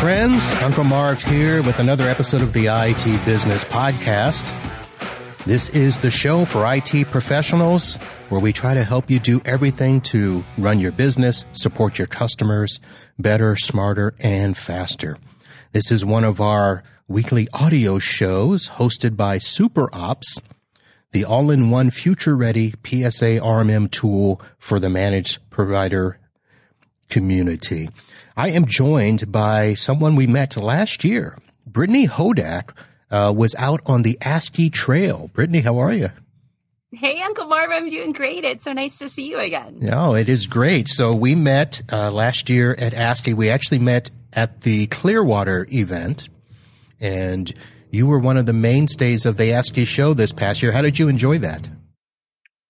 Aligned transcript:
friends. 0.00 0.50
Uncle 0.62 0.84
Marv 0.84 1.22
here 1.22 1.62
with 1.62 1.78
another 1.78 2.08
episode 2.08 2.40
of 2.40 2.54
the 2.54 2.68
IT 2.68 3.04
Business 3.26 3.64
Podcast. 3.64 4.50
This 5.44 5.68
is 5.68 5.98
the 5.98 6.10
show 6.10 6.46
for 6.46 6.64
IT 6.74 7.08
professionals 7.08 7.96
where 8.30 8.40
we 8.40 8.50
try 8.50 8.72
to 8.72 8.82
help 8.82 9.10
you 9.10 9.18
do 9.18 9.42
everything 9.44 10.00
to 10.00 10.42
run 10.56 10.80
your 10.80 10.90
business, 10.90 11.44
support 11.52 11.98
your 11.98 12.06
customers 12.06 12.80
better, 13.18 13.56
smarter, 13.56 14.14
and 14.20 14.56
faster. 14.56 15.18
This 15.72 15.92
is 15.92 16.02
one 16.02 16.24
of 16.24 16.40
our 16.40 16.82
weekly 17.06 17.46
audio 17.52 17.98
shows 17.98 18.70
hosted 18.70 19.18
by 19.18 19.36
Super 19.36 19.90
Ops, 19.92 20.40
the 21.12 21.26
all-in-one 21.26 21.90
future-ready 21.90 22.70
PSA 22.86 23.38
RMM 23.40 23.90
tool 23.90 24.40
for 24.56 24.80
the 24.80 24.88
managed 24.88 25.40
provider 25.50 26.18
community. 27.10 27.90
I 28.40 28.48
am 28.52 28.64
joined 28.64 29.30
by 29.30 29.74
someone 29.74 30.16
we 30.16 30.26
met 30.26 30.56
last 30.56 31.04
year. 31.04 31.36
Brittany 31.66 32.06
Hodak 32.06 32.70
uh, 33.10 33.34
was 33.36 33.54
out 33.56 33.82
on 33.84 34.00
the 34.00 34.16
ASCII 34.22 34.70
Trail. 34.70 35.30
Brittany, 35.34 35.60
how 35.60 35.76
are 35.76 35.92
you? 35.92 36.08
Hey, 36.90 37.20
Uncle 37.20 37.44
Marv, 37.44 37.70
I'm 37.70 37.90
doing 37.90 38.12
great. 38.12 38.44
It's 38.44 38.64
so 38.64 38.72
nice 38.72 38.96
to 39.00 39.10
see 39.10 39.28
you 39.28 39.38
again. 39.38 39.76
No, 39.80 40.14
it 40.14 40.30
is 40.30 40.46
great. 40.46 40.88
So 40.88 41.14
we 41.14 41.34
met 41.34 41.82
uh, 41.92 42.10
last 42.10 42.48
year 42.48 42.74
at 42.78 42.94
ASCII. 42.94 43.34
We 43.34 43.50
actually 43.50 43.80
met 43.80 44.10
at 44.32 44.62
the 44.62 44.86
Clearwater 44.86 45.66
event, 45.70 46.30
and 46.98 47.52
you 47.90 48.06
were 48.06 48.18
one 48.18 48.38
of 48.38 48.46
the 48.46 48.54
mainstays 48.54 49.26
of 49.26 49.36
the 49.36 49.52
ASCII 49.52 49.84
show 49.84 50.14
this 50.14 50.32
past 50.32 50.62
year. 50.62 50.72
How 50.72 50.80
did 50.80 50.98
you 50.98 51.08
enjoy 51.08 51.36
that? 51.40 51.68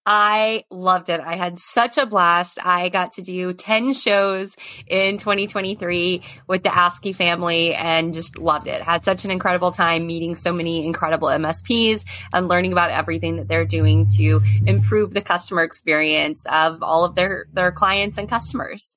I 0.07 0.65
loved 0.71 1.11
it. 1.11 1.21
I 1.21 1.37
had 1.37 1.59
such 1.59 1.99
a 1.99 2.07
blast. 2.07 2.59
I 2.65 2.89
got 2.89 3.13
to 3.13 3.23
do 3.23 3.53
10 3.53 3.93
shows 3.93 4.57
in 4.87 5.19
2023 5.19 6.23
with 6.47 6.63
the 6.63 6.75
ASCII 6.75 7.13
family 7.13 7.75
and 7.75 8.15
just 8.15 8.39
loved 8.39 8.67
it. 8.67 8.83
Had 8.83 9.05
such 9.05 9.25
an 9.25 9.31
incredible 9.31 9.71
time 9.71 10.07
meeting 10.07 10.35
so 10.35 10.53
many 10.53 10.85
incredible 10.85 11.29
MSPs 11.29 12.05
and 12.33 12.49
learning 12.49 12.73
about 12.73 12.91
everything 12.91 13.37
that 13.37 13.49
they're 13.49 13.67
doing 13.67 14.07
to 14.17 14.41
improve 14.67 15.13
the 15.13 15.21
customer 15.21 15.63
experience 15.63 16.47
of 16.51 16.83
all 16.83 17.05
of 17.05 17.15
their, 17.15 17.47
their 17.53 17.71
clients 17.71 18.17
and 18.17 18.29
customers. 18.29 18.97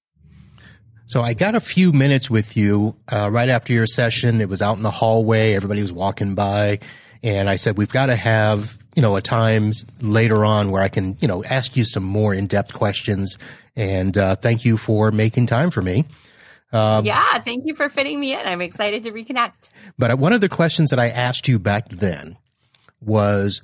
So 1.08 1.22
I 1.22 1.34
got 1.34 1.54
a 1.54 1.60
few 1.60 1.92
minutes 1.92 2.30
with 2.30 2.56
you 2.56 2.96
uh, 3.10 3.30
right 3.32 3.50
after 3.50 3.74
your 3.74 3.86
session. 3.88 4.40
It 4.40 4.48
was 4.48 4.62
out 4.62 4.78
in 4.78 4.84
the 4.84 4.92
hallway. 4.92 5.54
Everybody 5.54 5.82
was 5.82 5.92
walking 5.92 6.34
by. 6.34 6.80
And 7.22 7.50
I 7.50 7.58
said, 7.58 7.78
we've 7.78 7.92
got 7.92 8.08
to 8.08 8.16
have 8.16 8.78
you 8.96 9.02
know, 9.02 9.18
at 9.18 9.24
times 9.24 9.86
later 10.02 10.46
on 10.46 10.72
where 10.72 10.82
I 10.82 10.90
can, 10.90 11.18
you 11.20 11.28
know, 11.28 11.44
ask 11.44 11.76
you 11.76 11.86
some 11.86 12.04
more 12.04 12.34
in-depth 12.34 12.74
questions. 12.74 13.38
And 13.76 14.18
uh, 14.18 14.36
thank 14.36 14.66
you 14.66 14.78
for 14.78 15.12
making 15.12 15.48
time 15.48 15.72
for 15.72 15.82
me. 15.82 16.06
Um, 16.72 17.06
yeah, 17.06 17.38
thank 17.40 17.66
you 17.66 17.76
for 17.76 17.88
fitting 17.88 18.20
me 18.20 18.34
in. 18.34 18.40
I'm 18.40 18.62
excited 18.62 19.04
to 19.04 19.12
reconnect. 19.12 19.70
But 19.98 20.18
one 20.18 20.34
of 20.34 20.42
the 20.42 20.50
questions 20.50 20.90
that 20.90 21.00
I 21.00 21.10
asked 21.10 21.48
you 21.48 21.60
back 21.60 21.90
then 21.90 22.38
was, 23.00 23.62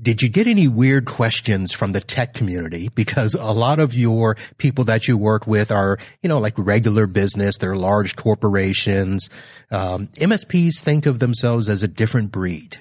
did 0.00 0.22
you 0.22 0.28
get 0.28 0.46
any 0.46 0.68
weird 0.68 1.06
questions 1.06 1.72
from 1.72 1.92
the 1.92 2.00
tech 2.00 2.34
community? 2.34 2.90
Because 2.94 3.34
a 3.34 3.52
lot 3.52 3.78
of 3.78 3.94
your 3.94 4.36
people 4.58 4.84
that 4.84 5.08
you 5.08 5.16
work 5.16 5.46
with 5.46 5.70
are, 5.70 5.98
you 6.22 6.28
know, 6.28 6.38
like 6.38 6.54
regular 6.56 7.06
business. 7.06 7.56
They're 7.56 7.76
large 7.76 8.16
corporations. 8.16 9.30
Um, 9.70 10.08
MSPs 10.14 10.80
think 10.80 11.06
of 11.06 11.18
themselves 11.18 11.68
as 11.68 11.82
a 11.82 11.88
different 11.88 12.30
breed. 12.30 12.78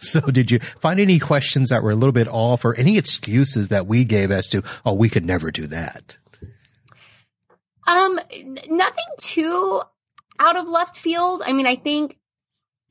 So 0.00 0.20
did 0.22 0.50
you 0.50 0.58
find 0.58 0.98
any 0.98 1.18
questions 1.18 1.68
that 1.68 1.82
were 1.82 1.90
a 1.90 1.94
little 1.94 2.12
bit 2.12 2.26
off 2.26 2.64
or 2.64 2.74
any 2.76 2.96
excuses 2.96 3.68
that 3.68 3.86
we 3.86 4.04
gave 4.04 4.30
as 4.30 4.48
to, 4.48 4.62
oh, 4.84 4.94
we 4.94 5.10
could 5.10 5.26
never 5.26 5.50
do 5.50 5.66
that? 5.66 6.16
Um, 7.86 8.18
nothing 8.70 9.04
too 9.18 9.82
out 10.38 10.56
of 10.56 10.68
left 10.68 10.96
field. 10.96 11.42
I 11.44 11.52
mean, 11.52 11.66
I 11.66 11.76
think 11.76 12.16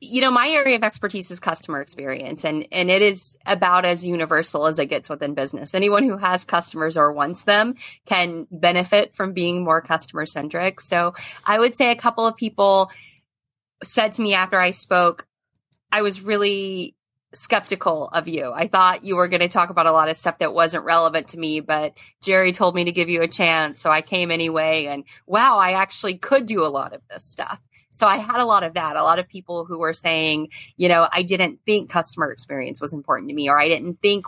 you 0.00 0.20
know 0.22 0.30
my 0.30 0.48
area 0.48 0.76
of 0.76 0.82
expertise 0.82 1.30
is 1.30 1.40
customer 1.40 1.80
experience 1.80 2.44
and 2.44 2.66
and 2.72 2.90
it 2.90 3.02
is 3.02 3.36
about 3.44 3.84
as 3.84 4.04
universal 4.04 4.66
as 4.66 4.78
it 4.78 4.86
gets 4.86 5.10
within 5.10 5.34
business 5.34 5.74
anyone 5.74 6.04
who 6.04 6.16
has 6.16 6.42
customers 6.42 6.96
or 6.96 7.12
wants 7.12 7.42
them 7.42 7.74
can 8.06 8.46
benefit 8.50 9.12
from 9.12 9.34
being 9.34 9.62
more 9.62 9.82
customer 9.82 10.24
centric 10.24 10.80
so 10.80 11.12
i 11.44 11.58
would 11.58 11.76
say 11.76 11.90
a 11.90 11.96
couple 11.96 12.26
of 12.26 12.34
people 12.34 12.90
said 13.82 14.12
to 14.12 14.22
me 14.22 14.32
after 14.32 14.58
i 14.58 14.70
spoke 14.70 15.26
i 15.92 16.00
was 16.00 16.22
really 16.22 16.96
skeptical 17.32 18.08
of 18.08 18.26
you. 18.26 18.52
I 18.52 18.66
thought 18.66 19.04
you 19.04 19.16
were 19.16 19.28
going 19.28 19.40
to 19.40 19.48
talk 19.48 19.70
about 19.70 19.86
a 19.86 19.92
lot 19.92 20.08
of 20.08 20.16
stuff 20.16 20.38
that 20.38 20.52
wasn't 20.52 20.84
relevant 20.84 21.28
to 21.28 21.38
me, 21.38 21.60
but 21.60 21.96
Jerry 22.22 22.52
told 22.52 22.74
me 22.74 22.84
to 22.84 22.92
give 22.92 23.08
you 23.08 23.22
a 23.22 23.28
chance. 23.28 23.80
So 23.80 23.90
I 23.90 24.00
came 24.00 24.30
anyway. 24.30 24.86
And 24.86 25.04
wow, 25.26 25.58
I 25.58 25.72
actually 25.72 26.18
could 26.18 26.46
do 26.46 26.64
a 26.64 26.68
lot 26.68 26.92
of 26.92 27.02
this 27.08 27.24
stuff. 27.24 27.60
So 27.92 28.06
I 28.06 28.16
had 28.16 28.40
a 28.40 28.44
lot 28.44 28.62
of 28.62 28.74
that. 28.74 28.96
A 28.96 29.02
lot 29.02 29.18
of 29.18 29.28
people 29.28 29.64
who 29.64 29.78
were 29.78 29.92
saying, 29.92 30.48
you 30.76 30.88
know, 30.88 31.08
I 31.12 31.22
didn't 31.22 31.60
think 31.66 31.90
customer 31.90 32.30
experience 32.30 32.80
was 32.80 32.92
important 32.92 33.28
to 33.28 33.34
me, 33.34 33.48
or 33.48 33.60
I 33.60 33.68
didn't 33.68 34.00
think, 34.00 34.26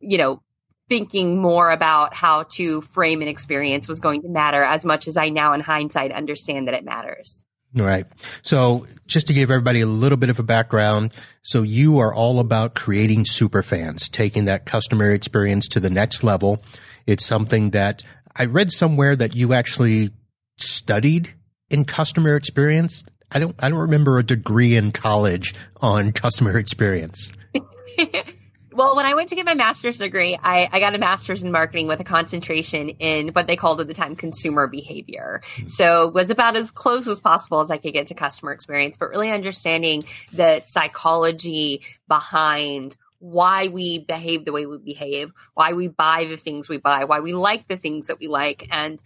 you 0.00 0.18
know, 0.18 0.42
thinking 0.88 1.38
more 1.40 1.70
about 1.70 2.14
how 2.14 2.42
to 2.42 2.80
frame 2.82 3.22
an 3.22 3.28
experience 3.28 3.88
was 3.88 4.00
going 4.00 4.22
to 4.22 4.28
matter 4.28 4.62
as 4.62 4.84
much 4.84 5.08
as 5.08 5.16
I 5.16 5.30
now 5.30 5.54
in 5.54 5.60
hindsight 5.60 6.12
understand 6.12 6.68
that 6.68 6.74
it 6.74 6.84
matters. 6.84 7.42
Right. 7.74 8.06
So 8.42 8.86
just 9.06 9.26
to 9.26 9.32
give 9.32 9.50
everybody 9.50 9.80
a 9.80 9.86
little 9.86 10.16
bit 10.16 10.30
of 10.30 10.38
a 10.38 10.42
background. 10.42 11.12
So 11.42 11.62
you 11.62 11.98
are 11.98 12.14
all 12.14 12.40
about 12.40 12.74
creating 12.74 13.24
super 13.26 13.62
fans, 13.62 14.08
taking 14.08 14.44
that 14.44 14.64
customer 14.64 15.10
experience 15.10 15.68
to 15.68 15.80
the 15.80 15.90
next 15.90 16.22
level. 16.22 16.62
It's 17.06 17.26
something 17.26 17.70
that 17.70 18.02
I 18.36 18.44
read 18.46 18.70
somewhere 18.70 19.16
that 19.16 19.34
you 19.34 19.52
actually 19.52 20.10
studied 20.58 21.34
in 21.68 21.84
customer 21.84 22.36
experience. 22.36 23.04
I 23.30 23.40
don't, 23.40 23.54
I 23.58 23.68
don't 23.68 23.80
remember 23.80 24.18
a 24.18 24.22
degree 24.22 24.76
in 24.76 24.92
college 24.92 25.54
on 25.80 26.12
customer 26.12 26.56
experience. 26.56 27.32
Well, 28.74 28.96
when 28.96 29.06
I 29.06 29.14
went 29.14 29.28
to 29.28 29.36
get 29.36 29.46
my 29.46 29.54
master's 29.54 29.98
degree, 29.98 30.36
I, 30.42 30.68
I, 30.72 30.80
got 30.80 30.96
a 30.96 30.98
master's 30.98 31.44
in 31.44 31.52
marketing 31.52 31.86
with 31.86 32.00
a 32.00 32.04
concentration 32.04 32.88
in 32.88 33.28
what 33.28 33.46
they 33.46 33.54
called 33.54 33.80
at 33.80 33.86
the 33.86 33.94
time 33.94 34.16
consumer 34.16 34.66
behavior. 34.66 35.42
Mm-hmm. 35.54 35.68
So 35.68 36.08
was 36.08 36.28
about 36.28 36.56
as 36.56 36.72
close 36.72 37.06
as 37.06 37.20
possible 37.20 37.60
as 37.60 37.70
I 37.70 37.76
could 37.76 37.92
get 37.92 38.08
to 38.08 38.14
customer 38.14 38.50
experience, 38.50 38.96
but 38.96 39.10
really 39.10 39.30
understanding 39.30 40.02
the 40.32 40.58
psychology 40.58 41.82
behind 42.08 42.96
why 43.20 43.68
we 43.68 44.00
behave 44.00 44.44
the 44.44 44.52
way 44.52 44.66
we 44.66 44.78
behave, 44.78 45.32
why 45.54 45.72
we 45.72 45.86
buy 45.86 46.26
the 46.28 46.36
things 46.36 46.68
we 46.68 46.76
buy, 46.76 47.04
why 47.04 47.20
we 47.20 47.32
like 47.32 47.68
the 47.68 47.76
things 47.76 48.08
that 48.08 48.18
we 48.18 48.26
like, 48.26 48.68
and 48.72 49.00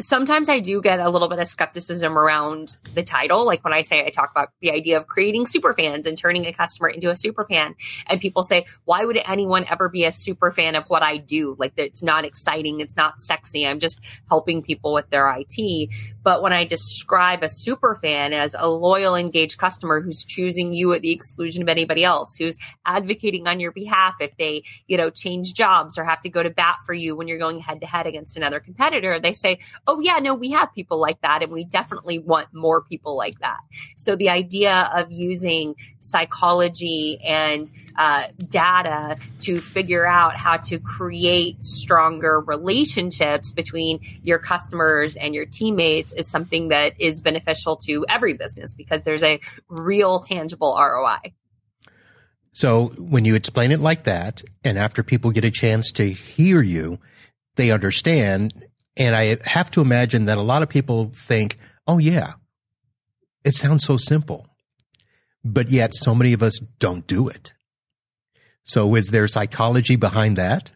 sometimes 0.00 0.48
I 0.48 0.60
do 0.60 0.80
get 0.80 1.00
a 1.00 1.10
little 1.10 1.28
bit 1.28 1.38
of 1.38 1.48
skepticism 1.48 2.16
around 2.16 2.76
the 2.94 3.02
title. 3.02 3.44
Like 3.44 3.64
when 3.64 3.72
I 3.72 3.82
say 3.82 4.04
I 4.04 4.10
talk 4.10 4.30
about 4.30 4.50
the 4.60 4.70
idea 4.70 4.96
of 4.96 5.06
creating 5.06 5.46
super 5.46 5.74
fans 5.74 6.06
and 6.06 6.16
turning 6.16 6.46
a 6.46 6.52
customer 6.52 6.88
into 6.88 7.10
a 7.10 7.16
super 7.16 7.44
fan, 7.44 7.74
and 8.06 8.20
people 8.20 8.42
say, 8.42 8.64
why 8.84 9.04
would 9.04 9.18
anyone 9.26 9.66
ever 9.68 9.88
be 9.88 10.04
a 10.04 10.12
super 10.12 10.50
fan 10.52 10.76
of 10.76 10.88
what 10.88 11.02
I 11.02 11.16
do? 11.16 11.56
Like 11.58 11.72
it's 11.76 12.02
not 12.02 12.24
exciting, 12.24 12.80
it's 12.80 12.96
not 12.96 13.20
sexy. 13.20 13.66
I'm 13.66 13.80
just 13.80 14.00
helping 14.28 14.62
people 14.62 14.92
with 14.92 15.10
their 15.10 15.28
IT. 15.36 15.90
But 16.28 16.42
when 16.42 16.52
I 16.52 16.66
describe 16.66 17.42
a 17.42 17.48
super 17.48 17.94
fan 17.94 18.34
as 18.34 18.54
a 18.58 18.68
loyal, 18.68 19.14
engaged 19.14 19.56
customer 19.56 20.02
who's 20.02 20.22
choosing 20.22 20.74
you 20.74 20.92
at 20.92 21.00
the 21.00 21.10
exclusion 21.10 21.62
of 21.62 21.70
anybody 21.70 22.04
else, 22.04 22.36
who's 22.36 22.58
advocating 22.84 23.48
on 23.48 23.60
your 23.60 23.72
behalf 23.72 24.16
if 24.20 24.36
they, 24.36 24.64
you 24.88 24.98
know, 24.98 25.08
change 25.08 25.54
jobs 25.54 25.96
or 25.96 26.04
have 26.04 26.20
to 26.20 26.28
go 26.28 26.42
to 26.42 26.50
bat 26.50 26.80
for 26.84 26.92
you 26.92 27.16
when 27.16 27.28
you're 27.28 27.38
going 27.38 27.60
head 27.60 27.80
to 27.80 27.86
head 27.86 28.06
against 28.06 28.36
another 28.36 28.60
competitor, 28.60 29.18
they 29.18 29.32
say, 29.32 29.58
oh 29.86 30.00
yeah, 30.00 30.18
no, 30.18 30.34
we 30.34 30.50
have 30.50 30.70
people 30.74 31.00
like 31.00 31.18
that 31.22 31.42
and 31.42 31.50
we 31.50 31.64
definitely 31.64 32.18
want 32.18 32.52
more 32.52 32.82
people 32.82 33.16
like 33.16 33.38
that. 33.38 33.60
So 33.96 34.14
the 34.14 34.28
idea 34.28 34.90
of 34.94 35.10
using 35.10 35.76
psychology 36.00 37.20
and 37.24 37.70
uh, 37.98 38.28
data 38.46 39.18
to 39.40 39.60
figure 39.60 40.06
out 40.06 40.36
how 40.36 40.56
to 40.56 40.78
create 40.78 41.62
stronger 41.62 42.40
relationships 42.40 43.50
between 43.50 43.98
your 44.22 44.38
customers 44.38 45.16
and 45.16 45.34
your 45.34 45.44
teammates 45.44 46.12
is 46.12 46.30
something 46.30 46.68
that 46.68 46.98
is 47.00 47.20
beneficial 47.20 47.76
to 47.76 48.06
every 48.08 48.34
business 48.34 48.74
because 48.76 49.02
there's 49.02 49.24
a 49.24 49.40
real 49.68 50.20
tangible 50.20 50.76
ROI. 50.78 51.32
So 52.52 52.92
when 52.98 53.24
you 53.24 53.34
explain 53.34 53.72
it 53.72 53.80
like 53.80 54.04
that, 54.04 54.42
and 54.62 54.78
after 54.78 55.02
people 55.02 55.32
get 55.32 55.44
a 55.44 55.50
chance 55.50 55.90
to 55.92 56.08
hear 56.08 56.62
you, 56.62 57.00
they 57.56 57.72
understand. 57.72 58.64
And 58.96 59.16
I 59.16 59.38
have 59.44 59.72
to 59.72 59.80
imagine 59.80 60.26
that 60.26 60.38
a 60.38 60.42
lot 60.42 60.62
of 60.62 60.68
people 60.68 61.10
think, 61.14 61.58
oh, 61.88 61.98
yeah, 61.98 62.34
it 63.44 63.54
sounds 63.54 63.84
so 63.84 63.96
simple. 63.96 64.46
But 65.44 65.68
yet 65.68 65.94
so 65.94 66.14
many 66.14 66.32
of 66.32 66.42
us 66.42 66.58
don't 66.78 67.06
do 67.06 67.28
it. 67.28 67.52
So 68.68 68.94
is 68.94 69.08
there 69.08 69.26
psychology 69.26 69.96
behind 69.96 70.36
that? 70.36 70.70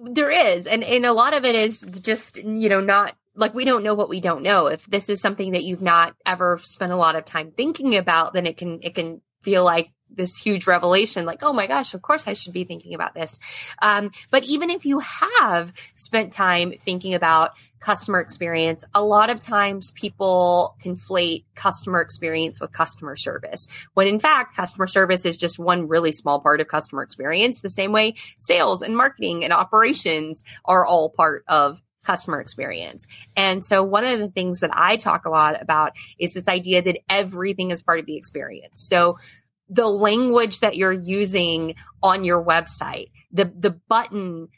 There 0.00 0.30
is. 0.30 0.66
And, 0.66 0.84
and 0.84 1.04
a 1.04 1.12
lot 1.12 1.34
of 1.34 1.44
it 1.44 1.54
is 1.54 1.80
just, 1.80 2.36
you 2.36 2.68
know, 2.68 2.80
not 2.80 3.16
like 3.34 3.54
we 3.54 3.64
don't 3.64 3.82
know 3.82 3.94
what 3.94 4.08
we 4.08 4.20
don't 4.20 4.42
know. 4.42 4.66
If 4.66 4.86
this 4.86 5.08
is 5.08 5.20
something 5.20 5.52
that 5.52 5.64
you've 5.64 5.82
not 5.82 6.14
ever 6.24 6.58
spent 6.62 6.92
a 6.92 6.96
lot 6.96 7.16
of 7.16 7.24
time 7.24 7.52
thinking 7.56 7.96
about, 7.96 8.32
then 8.32 8.46
it 8.46 8.56
can 8.56 8.80
it 8.82 8.94
can 8.94 9.20
feel 9.42 9.64
like 9.64 9.90
this 10.10 10.36
huge 10.36 10.66
revelation 10.66 11.26
like 11.26 11.42
oh 11.42 11.52
my 11.52 11.66
gosh 11.66 11.94
of 11.94 12.02
course 12.02 12.26
i 12.26 12.32
should 12.32 12.52
be 12.52 12.64
thinking 12.64 12.94
about 12.94 13.14
this 13.14 13.38
um, 13.82 14.10
but 14.30 14.44
even 14.44 14.70
if 14.70 14.84
you 14.84 14.98
have 15.00 15.72
spent 15.94 16.32
time 16.32 16.72
thinking 16.80 17.14
about 17.14 17.52
customer 17.80 18.18
experience 18.18 18.84
a 18.94 19.02
lot 19.02 19.30
of 19.30 19.40
times 19.40 19.90
people 19.92 20.76
conflate 20.82 21.44
customer 21.54 22.00
experience 22.00 22.60
with 22.60 22.72
customer 22.72 23.16
service 23.16 23.68
when 23.94 24.06
in 24.06 24.18
fact 24.18 24.56
customer 24.56 24.86
service 24.86 25.24
is 25.24 25.36
just 25.36 25.58
one 25.58 25.86
really 25.88 26.12
small 26.12 26.40
part 26.40 26.60
of 26.60 26.68
customer 26.68 27.02
experience 27.02 27.60
the 27.60 27.70
same 27.70 27.92
way 27.92 28.14
sales 28.38 28.82
and 28.82 28.96
marketing 28.96 29.44
and 29.44 29.52
operations 29.52 30.42
are 30.64 30.84
all 30.84 31.10
part 31.10 31.44
of 31.48 31.82
customer 32.06 32.40
experience. 32.40 33.06
And 33.36 33.64
so 33.64 33.82
one 33.82 34.04
of 34.04 34.20
the 34.20 34.28
things 34.28 34.60
that 34.60 34.70
I 34.72 34.96
talk 34.96 35.26
a 35.26 35.30
lot 35.30 35.60
about 35.60 35.92
is 36.18 36.32
this 36.32 36.46
idea 36.46 36.80
that 36.82 37.00
everything 37.10 37.72
is 37.72 37.82
part 37.82 37.98
of 37.98 38.06
the 38.06 38.16
experience. 38.16 38.80
So 38.88 39.18
the 39.68 39.86
language 39.86 40.60
that 40.60 40.76
you're 40.76 40.92
using 40.92 41.74
on 42.02 42.24
your 42.24 42.42
website, 42.42 43.10
the 43.32 43.44
the 43.44 43.70
button 43.70 44.48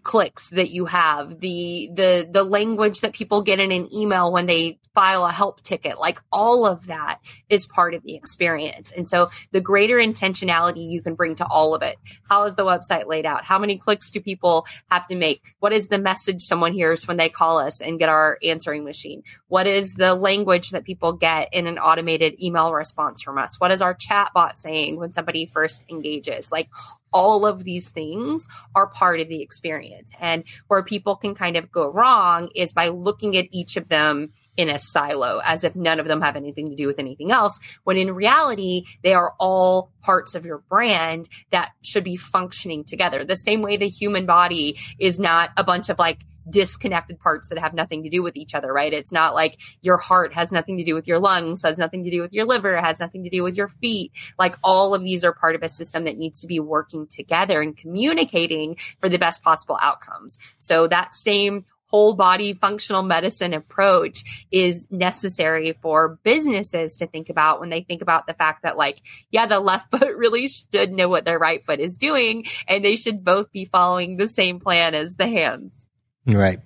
clicks 0.00 0.48
that 0.48 0.70
you 0.70 0.86
have, 0.86 1.40
the 1.40 1.90
the 1.92 2.28
the 2.30 2.44
language 2.44 3.00
that 3.00 3.12
people 3.12 3.42
get 3.42 3.60
in 3.60 3.70
an 3.72 3.92
email 3.94 4.32
when 4.32 4.46
they 4.46 4.78
file 4.94 5.24
a 5.24 5.32
help 5.32 5.62
ticket, 5.62 5.98
like 5.98 6.20
all 6.30 6.66
of 6.66 6.86
that 6.86 7.18
is 7.48 7.66
part 7.66 7.94
of 7.94 8.02
the 8.02 8.14
experience. 8.14 8.90
And 8.90 9.08
so 9.08 9.30
the 9.50 9.60
greater 9.60 9.96
intentionality 9.96 10.88
you 10.88 11.02
can 11.02 11.14
bring 11.14 11.34
to 11.36 11.46
all 11.46 11.74
of 11.74 11.82
it. 11.82 11.96
How 12.28 12.44
is 12.44 12.56
the 12.56 12.64
website 12.64 13.06
laid 13.06 13.26
out? 13.26 13.44
How 13.44 13.58
many 13.58 13.78
clicks 13.78 14.10
do 14.10 14.20
people 14.20 14.66
have 14.90 15.06
to 15.08 15.16
make? 15.16 15.42
What 15.60 15.72
is 15.72 15.88
the 15.88 15.98
message 15.98 16.42
someone 16.42 16.72
hears 16.72 17.06
when 17.08 17.16
they 17.16 17.28
call 17.28 17.58
us 17.58 17.80
and 17.80 17.98
get 17.98 18.08
our 18.08 18.38
answering 18.42 18.84
machine? 18.84 19.22
What 19.48 19.66
is 19.66 19.94
the 19.94 20.14
language 20.14 20.70
that 20.70 20.84
people 20.84 21.12
get 21.12 21.48
in 21.52 21.66
an 21.66 21.78
automated 21.78 22.42
email 22.42 22.72
response 22.72 23.22
from 23.22 23.38
us? 23.38 23.58
What 23.58 23.70
is 23.70 23.82
our 23.82 23.94
chat 23.94 24.32
bot 24.34 24.58
saying 24.58 24.98
when 24.98 25.12
somebody 25.12 25.46
first 25.46 25.84
engages? 25.88 26.52
Like 26.52 26.68
all 27.12 27.46
of 27.46 27.64
these 27.64 27.90
things 27.90 28.48
are 28.74 28.86
part 28.86 29.20
of 29.20 29.28
the 29.28 29.42
experience. 29.42 30.12
And 30.20 30.44
where 30.68 30.82
people 30.82 31.16
can 31.16 31.34
kind 31.34 31.56
of 31.56 31.70
go 31.70 31.88
wrong 31.90 32.48
is 32.54 32.72
by 32.72 32.88
looking 32.88 33.36
at 33.36 33.48
each 33.50 33.76
of 33.76 33.88
them 33.88 34.32
in 34.56 34.68
a 34.68 34.78
silo 34.78 35.40
as 35.44 35.64
if 35.64 35.74
none 35.74 35.98
of 35.98 36.06
them 36.06 36.20
have 36.20 36.36
anything 36.36 36.70
to 36.70 36.76
do 36.76 36.86
with 36.86 36.98
anything 36.98 37.30
else 37.30 37.58
when 37.84 37.96
in 37.96 38.14
reality 38.14 38.84
they 39.02 39.14
are 39.14 39.34
all 39.38 39.90
parts 40.02 40.34
of 40.34 40.44
your 40.44 40.58
brand 40.58 41.28
that 41.50 41.72
should 41.82 42.04
be 42.04 42.16
functioning 42.16 42.84
together 42.84 43.24
the 43.24 43.36
same 43.36 43.62
way 43.62 43.76
the 43.76 43.88
human 43.88 44.26
body 44.26 44.78
is 44.98 45.18
not 45.18 45.50
a 45.56 45.64
bunch 45.64 45.88
of 45.88 45.98
like 45.98 46.18
disconnected 46.48 47.18
parts 47.20 47.48
that 47.48 47.58
have 47.58 47.74
nothing 47.74 48.02
to 48.02 48.08
do 48.08 48.22
with 48.22 48.36
each 48.36 48.54
other, 48.54 48.72
right? 48.72 48.92
It's 48.92 49.12
not 49.12 49.34
like 49.34 49.58
your 49.80 49.96
heart 49.96 50.34
has 50.34 50.52
nothing 50.52 50.78
to 50.78 50.84
do 50.84 50.94
with 50.94 51.06
your 51.06 51.18
lungs, 51.18 51.62
has 51.62 51.78
nothing 51.78 52.04
to 52.04 52.10
do 52.10 52.22
with 52.22 52.32
your 52.32 52.46
liver, 52.46 52.80
has 52.80 53.00
nothing 53.00 53.24
to 53.24 53.30
do 53.30 53.42
with 53.42 53.56
your 53.56 53.68
feet. 53.68 54.12
Like 54.38 54.56
all 54.62 54.94
of 54.94 55.02
these 55.02 55.24
are 55.24 55.32
part 55.32 55.54
of 55.54 55.62
a 55.62 55.68
system 55.68 56.04
that 56.04 56.18
needs 56.18 56.40
to 56.40 56.46
be 56.46 56.60
working 56.60 57.06
together 57.06 57.60
and 57.60 57.76
communicating 57.76 58.76
for 59.00 59.08
the 59.08 59.18
best 59.18 59.42
possible 59.42 59.78
outcomes. 59.80 60.38
So 60.58 60.86
that 60.88 61.14
same 61.14 61.64
whole 61.92 62.14
body 62.14 62.54
functional 62.54 63.02
medicine 63.02 63.54
approach 63.54 64.46
is 64.50 64.88
necessary 64.90 65.72
for 65.72 66.18
businesses 66.24 66.96
to 66.96 67.06
think 67.06 67.28
about 67.28 67.60
when 67.60 67.70
they 67.70 67.82
think 67.82 68.02
about 68.02 68.26
the 68.26 68.34
fact 68.34 68.62
that 68.62 68.76
like 68.76 69.00
yeah 69.30 69.46
the 69.46 69.60
left 69.60 69.90
foot 69.96 70.16
really 70.16 70.48
should 70.48 70.92
know 70.92 71.08
what 71.08 71.24
their 71.24 71.38
right 71.38 71.64
foot 71.64 71.78
is 71.78 71.96
doing 71.96 72.44
and 72.66 72.84
they 72.84 72.96
should 72.96 73.24
both 73.24 73.52
be 73.52 73.64
following 73.64 74.16
the 74.16 74.26
same 74.26 74.58
plan 74.58 74.94
as 74.94 75.16
the 75.16 75.28
hands 75.28 75.86
Right. 76.26 76.60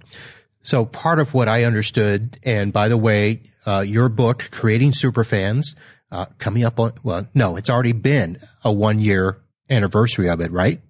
So 0.63 0.85
part 0.85 1.19
of 1.19 1.33
what 1.33 1.49
I 1.49 1.65
understood, 1.65 2.39
and 2.45 2.73
by 2.73 2.89
the 2.89 2.97
way, 2.97 3.43
uh, 3.67 3.85
your 3.87 4.09
book, 4.09 4.49
Creating 4.51 4.91
Superfans, 4.91 5.77
uh, 6.11 6.27
coming 6.39 6.65
up 6.65 6.79
on, 6.81 6.93
well, 7.03 7.29
no, 7.35 7.57
it's 7.57 7.71
already 7.71 7.93
been 7.93 8.39
a 8.65 8.73
one 8.73 9.01
year 9.01 9.39
anniversary 9.71 10.29
of 10.29 10.41
it, 10.41 10.51
right? 10.51 10.81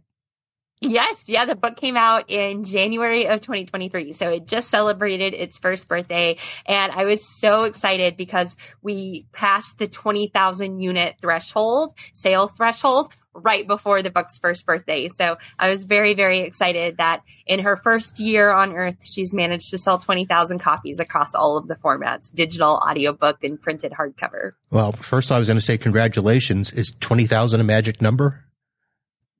Yes, 0.81 1.25
yeah, 1.27 1.47
the 1.47 1.55
book 1.55 1.77
came 1.77 1.97
out 1.97 2.25
in 2.29 2.65
January 2.65 3.27
of 3.27 3.41
2023. 3.41 4.13
So 4.13 4.31
it 4.31 4.47
just 4.47 4.69
celebrated 4.69 5.33
its 5.33 5.59
first 5.59 5.89
birthday. 5.89 6.37
And 6.67 6.93
I 6.93 7.07
was 7.07 7.27
so 7.41 7.65
excited 7.65 8.17
because 8.17 8.57
we 8.83 9.27
passed 9.33 9.79
the 9.79 9.87
20,000 9.87 10.81
unit 10.81 11.17
threshold, 11.21 11.93
sales 12.13 12.53
threshold, 12.53 13.11
right 13.33 13.67
before 13.67 14.03
the 14.03 14.11
book's 14.11 14.39
first 14.39 14.67
birthday. 14.67 15.09
So 15.09 15.39
I 15.59 15.71
was 15.71 15.85
very, 15.85 16.15
very 16.15 16.41
excited 16.41 16.99
that 16.99 17.23
in 17.47 17.61
her 17.61 17.77
first 17.77 18.19
year 18.19 18.51
on 18.51 18.75
earth, 18.75 18.97
she's 19.03 19.33
managed 19.33 19.71
to 19.71 19.79
sell 19.79 19.99
20,000 19.99 20.59
copies 20.59 21.01
across 21.01 21.35
all 21.35 21.57
of 21.57 21.69
the 21.69 21.77
formats, 21.77 22.33
digital, 22.33 22.81
audiobook, 22.87 23.43
and 23.45 23.61
printed 23.61 23.93
hardcover. 23.93 24.53
Well, 24.71 24.93
first 24.93 25.33
I 25.33 25.39
was 25.39 25.49
going 25.49 25.59
to 25.59 25.65
say 25.65 25.79
congratulations. 25.79 26.73
Is 26.73 26.93
20,000 27.01 27.61
a 27.61 27.65
magic 27.65 28.01
number? 28.03 28.46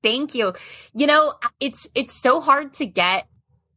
Thank 0.03 0.35
you. 0.35 0.55
You 0.95 1.07
know, 1.07 1.35
it's, 1.61 1.89
it's 1.95 2.15
so 2.15 2.41
hard 2.41 2.75
to 2.75 2.87
get 2.87 3.27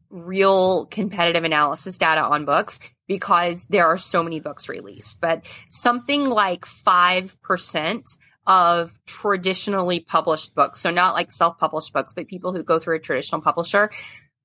real 0.09 0.85
competitive 0.87 1.43
analysis 1.43 1.97
data 1.97 2.21
on 2.21 2.45
books 2.45 2.79
because 3.07 3.65
there 3.65 3.87
are 3.87 3.97
so 3.97 4.23
many 4.23 4.39
books 4.39 4.69
released, 4.69 5.19
but 5.21 5.45
something 5.67 6.29
like 6.29 6.65
5% 6.65 8.17
of 8.47 8.97
traditionally 9.05 9.99
published 9.99 10.55
books. 10.55 10.79
So 10.79 10.89
not 10.89 11.13
like 11.13 11.31
self-published 11.31 11.93
books, 11.93 12.13
but 12.13 12.27
people 12.27 12.53
who 12.53 12.63
go 12.63 12.79
through 12.79 12.95
a 12.95 12.99
traditional 12.99 13.41
publisher. 13.41 13.91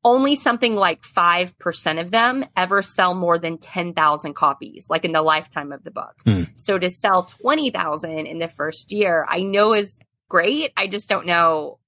Only 0.07 0.37
something 0.37 0.77
like 0.77 1.01
5% 1.01 2.01
of 2.01 2.11
them 2.11 2.45
ever 2.55 2.83
sell 2.83 3.15
more 3.15 3.39
than 3.39 3.57
10,000 3.57 4.35
copies, 4.35 4.89
like 4.91 5.07
in 5.07 5.13
the 5.13 5.23
lifetime 5.23 5.73
of 5.73 5.83
the 5.83 5.91
book. 5.91 6.15
Mm. 6.27 6.51
So 6.57 6.79
to 6.79 6.91
sell 6.91 7.25
20,000 7.25 8.27
in 8.27 8.39
the 8.39 8.49
first 8.49 8.93
year, 8.93 9.25
I 9.27 9.43
know 9.43 9.73
is 9.73 9.99
great. 10.35 10.73
I 10.77 10.89
just 10.89 11.09
don't 11.09 11.27
know 11.27 11.79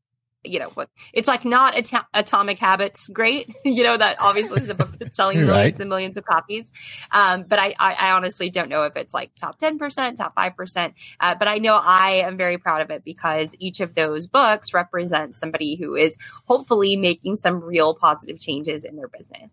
you 0.44 0.60
know 0.60 0.68
what 0.74 0.88
it's 1.12 1.26
like 1.26 1.44
not 1.44 1.74
At- 1.74 2.06
atomic 2.14 2.60
habits 2.60 3.08
great 3.08 3.52
you 3.64 3.82
know 3.82 3.96
that 3.96 4.18
obviously 4.20 4.62
is 4.62 4.68
a 4.68 4.76
book 4.76 4.96
that's 4.96 5.16
selling 5.16 5.38
millions 5.38 5.56
right. 5.56 5.80
and 5.80 5.88
millions 5.88 6.16
of 6.16 6.24
copies 6.24 6.70
um, 7.10 7.42
but 7.48 7.58
I, 7.58 7.74
I, 7.80 7.94
I 7.94 8.10
honestly 8.12 8.48
don't 8.48 8.68
know 8.68 8.84
if 8.84 8.94
it's 8.94 9.12
like 9.12 9.32
top 9.34 9.58
10% 9.58 10.16
top 10.16 10.36
5% 10.36 10.92
uh, 11.18 11.34
but 11.34 11.48
i 11.48 11.58
know 11.58 11.74
i 11.74 12.22
am 12.24 12.36
very 12.36 12.58
proud 12.58 12.80
of 12.80 12.90
it 12.90 13.02
because 13.04 13.56
each 13.58 13.80
of 13.80 13.96
those 13.96 14.28
books 14.28 14.72
represents 14.72 15.40
somebody 15.40 15.74
who 15.74 15.96
is 15.96 16.16
hopefully 16.44 16.94
making 16.96 17.34
some 17.34 17.60
real 17.60 17.92
positive 17.94 18.38
changes 18.38 18.84
in 18.84 18.94
their 18.94 19.08
business 19.08 19.50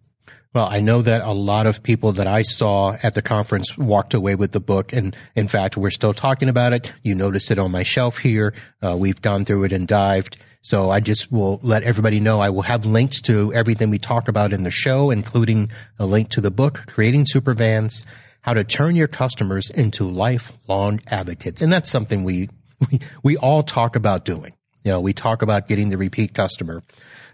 well, 0.53 0.67
I 0.69 0.81
know 0.81 1.01
that 1.01 1.21
a 1.21 1.33
lot 1.33 1.65
of 1.65 1.81
people 1.81 2.11
that 2.13 2.27
I 2.27 2.43
saw 2.43 2.95
at 3.01 3.15
the 3.15 3.23
conference 3.23 3.75
walked 3.75 4.13
away 4.13 4.35
with 4.35 4.51
the 4.51 4.59
book. 4.59 4.93
And 4.93 5.15
in 5.35 5.47
fact, 5.47 5.77
we're 5.77 5.89
still 5.89 6.13
talking 6.13 6.47
about 6.47 6.73
it. 6.73 6.93
You 7.01 7.15
notice 7.15 7.49
it 7.49 7.57
on 7.57 7.71
my 7.71 7.81
shelf 7.81 8.19
here. 8.19 8.53
Uh, 8.81 8.95
we've 8.95 9.21
gone 9.21 9.45
through 9.45 9.63
it 9.63 9.73
and 9.73 9.87
dived. 9.87 10.37
So 10.61 10.91
I 10.91 10.99
just 10.99 11.31
will 11.31 11.59
let 11.63 11.83
everybody 11.83 12.19
know 12.19 12.39
I 12.39 12.51
will 12.51 12.61
have 12.61 12.85
links 12.85 13.19
to 13.21 13.51
everything 13.53 13.89
we 13.89 13.97
talk 13.97 14.27
about 14.27 14.53
in 14.53 14.63
the 14.63 14.71
show, 14.71 15.09
including 15.09 15.71
a 15.99 16.05
link 16.05 16.29
to 16.29 16.41
the 16.41 16.51
book, 16.51 16.83
Creating 16.87 17.25
Superfans, 17.25 18.05
How 18.41 18.53
to 18.53 18.63
Turn 18.63 18.95
Your 18.95 19.09
Customers 19.09 19.71
into 19.71 20.09
Lifelong 20.09 21.01
Advocates. 21.07 21.61
And 21.61 21.73
that's 21.73 21.89
something 21.89 22.23
we, 22.23 22.49
we, 22.91 22.99
we 23.23 23.37
all 23.37 23.63
talk 23.63 23.95
about 23.95 24.23
doing. 24.23 24.53
You 24.83 24.91
know, 24.91 25.01
we 25.01 25.13
talk 25.13 25.41
about 25.41 25.67
getting 25.67 25.89
the 25.89 25.97
repeat 25.97 26.33
customer. 26.33 26.81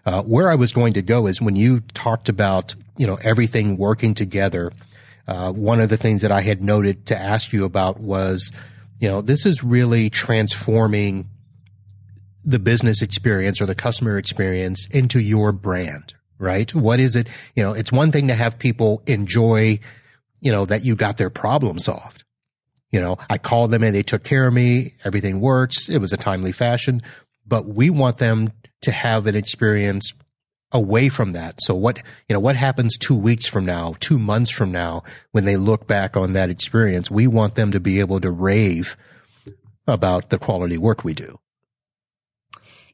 Uh, 0.05 0.23
where 0.23 0.49
I 0.49 0.55
was 0.55 0.71
going 0.71 0.93
to 0.93 1.01
go 1.01 1.27
is 1.27 1.41
when 1.41 1.55
you 1.55 1.81
talked 1.93 2.29
about, 2.29 2.75
you 2.97 3.05
know, 3.05 3.17
everything 3.21 3.77
working 3.77 4.13
together. 4.13 4.71
Uh, 5.27 5.51
one 5.51 5.79
of 5.79 5.89
the 5.89 5.97
things 5.97 6.21
that 6.21 6.31
I 6.31 6.41
had 6.41 6.63
noted 6.63 7.05
to 7.07 7.17
ask 7.17 7.53
you 7.53 7.65
about 7.65 7.99
was, 7.99 8.51
you 8.99 9.07
know, 9.07 9.21
this 9.21 9.45
is 9.45 9.63
really 9.63 10.09
transforming 10.09 11.29
the 12.43 12.59
business 12.59 13.01
experience 13.01 13.61
or 13.61 13.65
the 13.65 13.75
customer 13.75 14.17
experience 14.17 14.87
into 14.89 15.19
your 15.19 15.51
brand, 15.51 16.13
right? 16.37 16.73
What 16.73 16.99
is 16.99 17.15
it? 17.15 17.27
You 17.55 17.63
know, 17.63 17.73
it's 17.73 17.91
one 17.91 18.11
thing 18.11 18.27
to 18.27 18.33
have 18.33 18.57
people 18.57 19.03
enjoy, 19.05 19.79
you 20.39 20.51
know, 20.51 20.65
that 20.65 20.83
you 20.83 20.95
got 20.95 21.17
their 21.17 21.29
problem 21.29 21.79
solved. 21.79 22.23
You 22.91 22.99
know, 22.99 23.17
I 23.29 23.37
called 23.37 23.71
them 23.71 23.83
and 23.83 23.93
they 23.93 24.01
took 24.01 24.23
care 24.23 24.47
of 24.47 24.53
me. 24.53 24.95
Everything 25.03 25.41
works. 25.41 25.89
It 25.89 25.99
was 25.99 26.11
a 26.11 26.17
timely 26.17 26.51
fashion, 26.51 27.01
but 27.45 27.67
we 27.67 27.89
want 27.89 28.17
them 28.17 28.51
to 28.81 28.91
have 28.91 29.27
an 29.27 29.35
experience 29.35 30.13
away 30.71 31.09
from 31.09 31.31
that. 31.31 31.55
So 31.61 31.73
what, 31.73 31.97
you 32.27 32.33
know, 32.33 32.39
what 32.39 32.55
happens 32.55 32.97
two 32.97 33.17
weeks 33.17 33.47
from 33.47 33.65
now, 33.65 33.95
two 33.99 34.19
months 34.19 34.51
from 34.51 34.71
now, 34.71 35.03
when 35.31 35.45
they 35.45 35.57
look 35.57 35.87
back 35.87 36.15
on 36.15 36.33
that 36.33 36.49
experience, 36.49 37.09
we 37.09 37.27
want 37.27 37.55
them 37.55 37.71
to 37.71 37.79
be 37.79 37.99
able 37.99 38.19
to 38.19 38.31
rave 38.31 38.95
about 39.87 40.29
the 40.29 40.37
quality 40.37 40.77
work 40.77 41.03
we 41.03 41.13
do. 41.13 41.39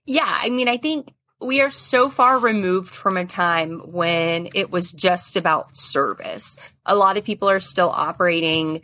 Yeah, 0.06 0.24
I 0.26 0.50
mean, 0.50 0.70
I 0.70 0.78
think 0.78 1.14
we 1.42 1.62
are 1.62 1.70
so 1.70 2.10
far 2.10 2.40
removed 2.40 2.96
from 2.96 3.18
a 3.18 3.26
time 3.26 3.80
when 3.92 4.50
it 4.54 4.72
was 4.72 4.92
just 4.92 5.36
about 5.36 5.76
service. 5.76 6.58
A 6.86 6.96
lot 6.96 7.18
of 7.18 7.26
people 7.26 7.50
are 7.50 7.60
still 7.60 7.90
operating 7.90 8.82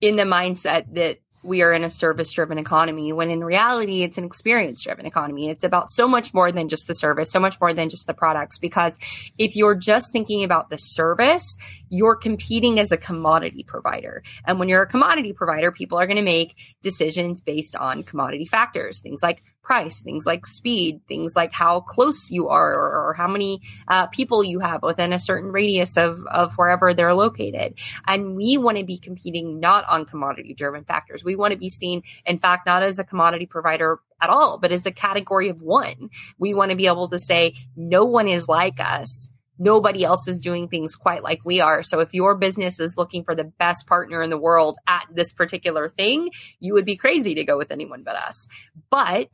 in 0.00 0.16
the 0.16 0.22
mindset 0.22 0.94
that 0.94 1.18
we 1.42 1.62
are 1.62 1.72
in 1.72 1.84
a 1.84 1.90
service 1.90 2.32
driven 2.32 2.58
economy 2.58 3.12
when 3.12 3.30
in 3.30 3.44
reality 3.44 4.02
it's 4.02 4.18
an 4.18 4.24
experience 4.24 4.82
driven 4.82 5.06
economy. 5.06 5.48
It's 5.48 5.64
about 5.64 5.90
so 5.90 6.08
much 6.08 6.34
more 6.34 6.50
than 6.50 6.68
just 6.68 6.86
the 6.86 6.94
service, 6.94 7.30
so 7.30 7.40
much 7.40 7.60
more 7.60 7.72
than 7.72 7.88
just 7.88 8.06
the 8.06 8.14
products. 8.14 8.58
Because 8.58 8.98
if 9.38 9.56
you're 9.56 9.74
just 9.74 10.12
thinking 10.12 10.44
about 10.44 10.70
the 10.70 10.78
service, 10.78 11.56
you're 11.88 12.16
competing 12.16 12.78
as 12.78 12.92
a 12.92 12.96
commodity 12.96 13.62
provider. 13.62 14.22
And 14.44 14.58
when 14.58 14.68
you're 14.68 14.82
a 14.82 14.86
commodity 14.86 15.32
provider, 15.32 15.70
people 15.70 15.98
are 15.98 16.06
going 16.06 16.16
to 16.16 16.22
make 16.22 16.56
decisions 16.82 17.40
based 17.40 17.76
on 17.76 18.02
commodity 18.02 18.46
factors, 18.46 19.00
things 19.00 19.22
like 19.22 19.42
price, 19.68 20.00
things 20.00 20.24
like 20.24 20.46
speed, 20.46 20.98
things 21.06 21.36
like 21.36 21.52
how 21.52 21.80
close 21.80 22.30
you 22.30 22.48
are 22.48 22.72
or, 22.72 23.08
or 23.08 23.12
how 23.12 23.28
many 23.28 23.60
uh, 23.86 24.06
people 24.06 24.42
you 24.42 24.60
have 24.60 24.82
within 24.82 25.12
a 25.12 25.20
certain 25.20 25.52
radius 25.52 25.98
of, 25.98 26.24
of 26.26 26.54
wherever 26.54 26.94
they're 26.94 27.12
located. 27.12 27.74
And 28.06 28.34
we 28.34 28.56
want 28.56 28.78
to 28.78 28.84
be 28.84 28.96
competing 28.96 29.60
not 29.60 29.86
on 29.86 30.06
commodity 30.06 30.54
driven 30.54 30.84
factors. 30.84 31.22
We 31.22 31.36
want 31.36 31.52
to 31.52 31.58
be 31.58 31.68
seen, 31.68 32.02
in 32.24 32.38
fact, 32.38 32.64
not 32.64 32.82
as 32.82 32.98
a 32.98 33.04
commodity 33.04 33.44
provider 33.44 34.00
at 34.22 34.30
all, 34.30 34.56
but 34.56 34.72
as 34.72 34.86
a 34.86 34.90
category 34.90 35.50
of 35.50 35.60
one. 35.60 36.08
We 36.38 36.54
want 36.54 36.70
to 36.70 36.76
be 36.76 36.86
able 36.86 37.08
to 37.08 37.18
say, 37.18 37.52
no 37.76 38.06
one 38.06 38.26
is 38.26 38.48
like 38.48 38.80
us 38.80 39.28
nobody 39.58 40.04
else 40.04 40.28
is 40.28 40.38
doing 40.38 40.68
things 40.68 40.94
quite 40.94 41.22
like 41.22 41.40
we 41.44 41.60
are. 41.60 41.82
So 41.82 41.98
if 41.98 42.14
your 42.14 42.36
business 42.36 42.78
is 42.78 42.96
looking 42.96 43.24
for 43.24 43.34
the 43.34 43.44
best 43.44 43.86
partner 43.86 44.22
in 44.22 44.30
the 44.30 44.38
world 44.38 44.78
at 44.86 45.06
this 45.12 45.32
particular 45.32 45.88
thing, 45.88 46.30
you 46.60 46.74
would 46.74 46.84
be 46.84 46.96
crazy 46.96 47.34
to 47.34 47.44
go 47.44 47.58
with 47.58 47.72
anyone 47.72 48.02
but 48.04 48.14
us. 48.14 48.46
But 48.88 49.30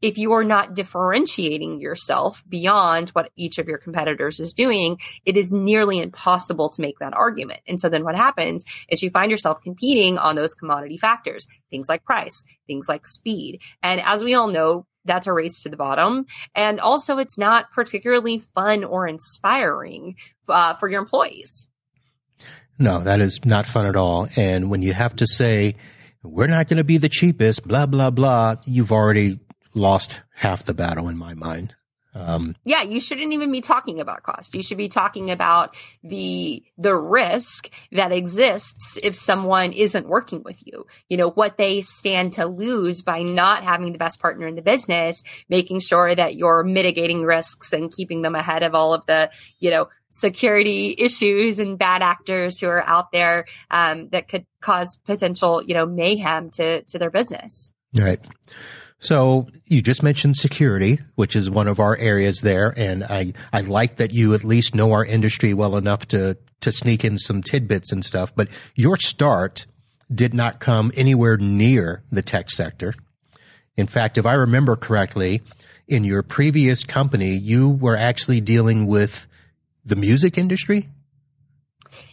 if 0.00 0.16
you 0.16 0.32
are 0.32 0.44
not 0.44 0.74
differentiating 0.74 1.80
yourself 1.80 2.42
beyond 2.48 3.10
what 3.10 3.30
each 3.36 3.58
of 3.58 3.66
your 3.66 3.78
competitors 3.78 4.38
is 4.38 4.54
doing, 4.54 4.98
it 5.24 5.36
is 5.36 5.52
nearly 5.52 5.98
impossible 5.98 6.68
to 6.70 6.80
make 6.80 6.98
that 7.00 7.14
argument. 7.14 7.60
And 7.66 7.80
so 7.80 7.88
then 7.88 8.04
what 8.04 8.16
happens 8.16 8.64
is 8.88 9.02
you 9.02 9.10
find 9.10 9.30
yourself 9.30 9.60
competing 9.62 10.18
on 10.18 10.36
those 10.36 10.54
commodity 10.54 10.98
factors, 10.98 11.46
things 11.70 11.88
like 11.88 12.04
price, 12.04 12.44
things 12.66 12.88
like 12.88 13.06
speed. 13.06 13.60
And 13.82 14.00
as 14.00 14.22
we 14.22 14.34
all 14.34 14.48
know, 14.48 14.86
that's 15.04 15.26
a 15.26 15.32
race 15.32 15.60
to 15.60 15.68
the 15.68 15.76
bottom. 15.76 16.26
And 16.54 16.80
also, 16.80 17.18
it's 17.18 17.38
not 17.38 17.70
particularly 17.72 18.42
fun 18.54 18.84
or 18.84 19.08
inspiring 19.08 20.16
uh, 20.48 20.74
for 20.74 20.88
your 20.88 21.00
employees. 21.00 21.68
No, 22.78 23.00
that 23.00 23.20
is 23.20 23.44
not 23.44 23.66
fun 23.66 23.86
at 23.86 23.96
all. 23.96 24.28
And 24.36 24.70
when 24.70 24.82
you 24.82 24.92
have 24.92 25.16
to 25.16 25.26
say, 25.26 25.74
we're 26.22 26.46
not 26.46 26.68
going 26.68 26.76
to 26.76 26.84
be 26.84 26.98
the 26.98 27.08
cheapest, 27.08 27.66
blah, 27.66 27.86
blah, 27.86 28.10
blah, 28.10 28.56
you've 28.66 28.92
already 28.92 29.40
lost 29.78 30.20
half 30.34 30.64
the 30.64 30.74
battle 30.74 31.08
in 31.08 31.16
my 31.16 31.34
mind. 31.34 31.74
Um, 32.14 32.56
yeah, 32.64 32.82
you 32.82 33.00
shouldn't 33.00 33.32
even 33.32 33.52
be 33.52 33.60
talking 33.60 34.00
about 34.00 34.22
cost. 34.22 34.54
You 34.54 34.62
should 34.62 34.78
be 34.78 34.88
talking 34.88 35.30
about 35.30 35.76
the 36.02 36.64
the 36.76 36.96
risk 36.96 37.70
that 37.92 38.12
exists 38.12 38.98
if 39.02 39.14
someone 39.14 39.72
isn't 39.72 40.08
working 40.08 40.42
with 40.42 40.60
you. 40.66 40.86
You 41.08 41.18
know 41.18 41.30
what 41.30 41.58
they 41.58 41.82
stand 41.82 42.34
to 42.34 42.46
lose 42.46 43.02
by 43.02 43.22
not 43.22 43.62
having 43.62 43.92
the 43.92 43.98
best 43.98 44.20
partner 44.20 44.46
in 44.46 44.56
the 44.56 44.62
business, 44.62 45.22
making 45.48 45.80
sure 45.80 46.14
that 46.14 46.34
you're 46.34 46.64
mitigating 46.64 47.24
risks 47.24 47.72
and 47.72 47.92
keeping 47.92 48.22
them 48.22 48.34
ahead 48.34 48.62
of 48.62 48.74
all 48.74 48.94
of 48.94 49.04
the 49.06 49.30
you 49.58 49.70
know 49.70 49.88
security 50.10 50.94
issues 50.98 51.58
and 51.58 51.78
bad 51.78 52.02
actors 52.02 52.58
who 52.58 52.66
are 52.66 52.82
out 52.82 53.12
there 53.12 53.44
um, 53.70 54.08
that 54.08 54.28
could 54.28 54.46
cause 54.60 54.98
potential 55.04 55.62
you 55.62 55.74
know 55.74 55.86
mayhem 55.86 56.50
to 56.50 56.82
to 56.84 56.98
their 56.98 57.10
business. 57.10 57.70
Right. 57.94 58.20
So 59.00 59.46
you 59.64 59.80
just 59.80 60.02
mentioned 60.02 60.36
security, 60.36 60.98
which 61.14 61.36
is 61.36 61.48
one 61.48 61.68
of 61.68 61.78
our 61.78 61.96
areas 61.98 62.40
there. 62.40 62.74
And 62.76 63.04
I, 63.04 63.32
I 63.52 63.60
like 63.60 63.96
that 63.96 64.12
you 64.12 64.34
at 64.34 64.44
least 64.44 64.74
know 64.74 64.92
our 64.92 65.04
industry 65.04 65.54
well 65.54 65.76
enough 65.76 66.06
to, 66.08 66.36
to 66.60 66.72
sneak 66.72 67.04
in 67.04 67.18
some 67.18 67.42
tidbits 67.42 67.92
and 67.92 68.04
stuff. 68.04 68.34
But 68.34 68.48
your 68.74 68.96
start 68.96 69.66
did 70.12 70.34
not 70.34 70.58
come 70.58 70.90
anywhere 70.96 71.36
near 71.36 72.02
the 72.10 72.22
tech 72.22 72.50
sector. 72.50 72.94
In 73.76 73.86
fact, 73.86 74.18
if 74.18 74.26
I 74.26 74.32
remember 74.32 74.74
correctly, 74.74 75.42
in 75.86 76.04
your 76.04 76.22
previous 76.22 76.82
company, 76.82 77.36
you 77.36 77.68
were 77.68 77.96
actually 77.96 78.40
dealing 78.40 78.86
with 78.86 79.26
the 79.84 79.96
music 79.96 80.36
industry. 80.36 80.88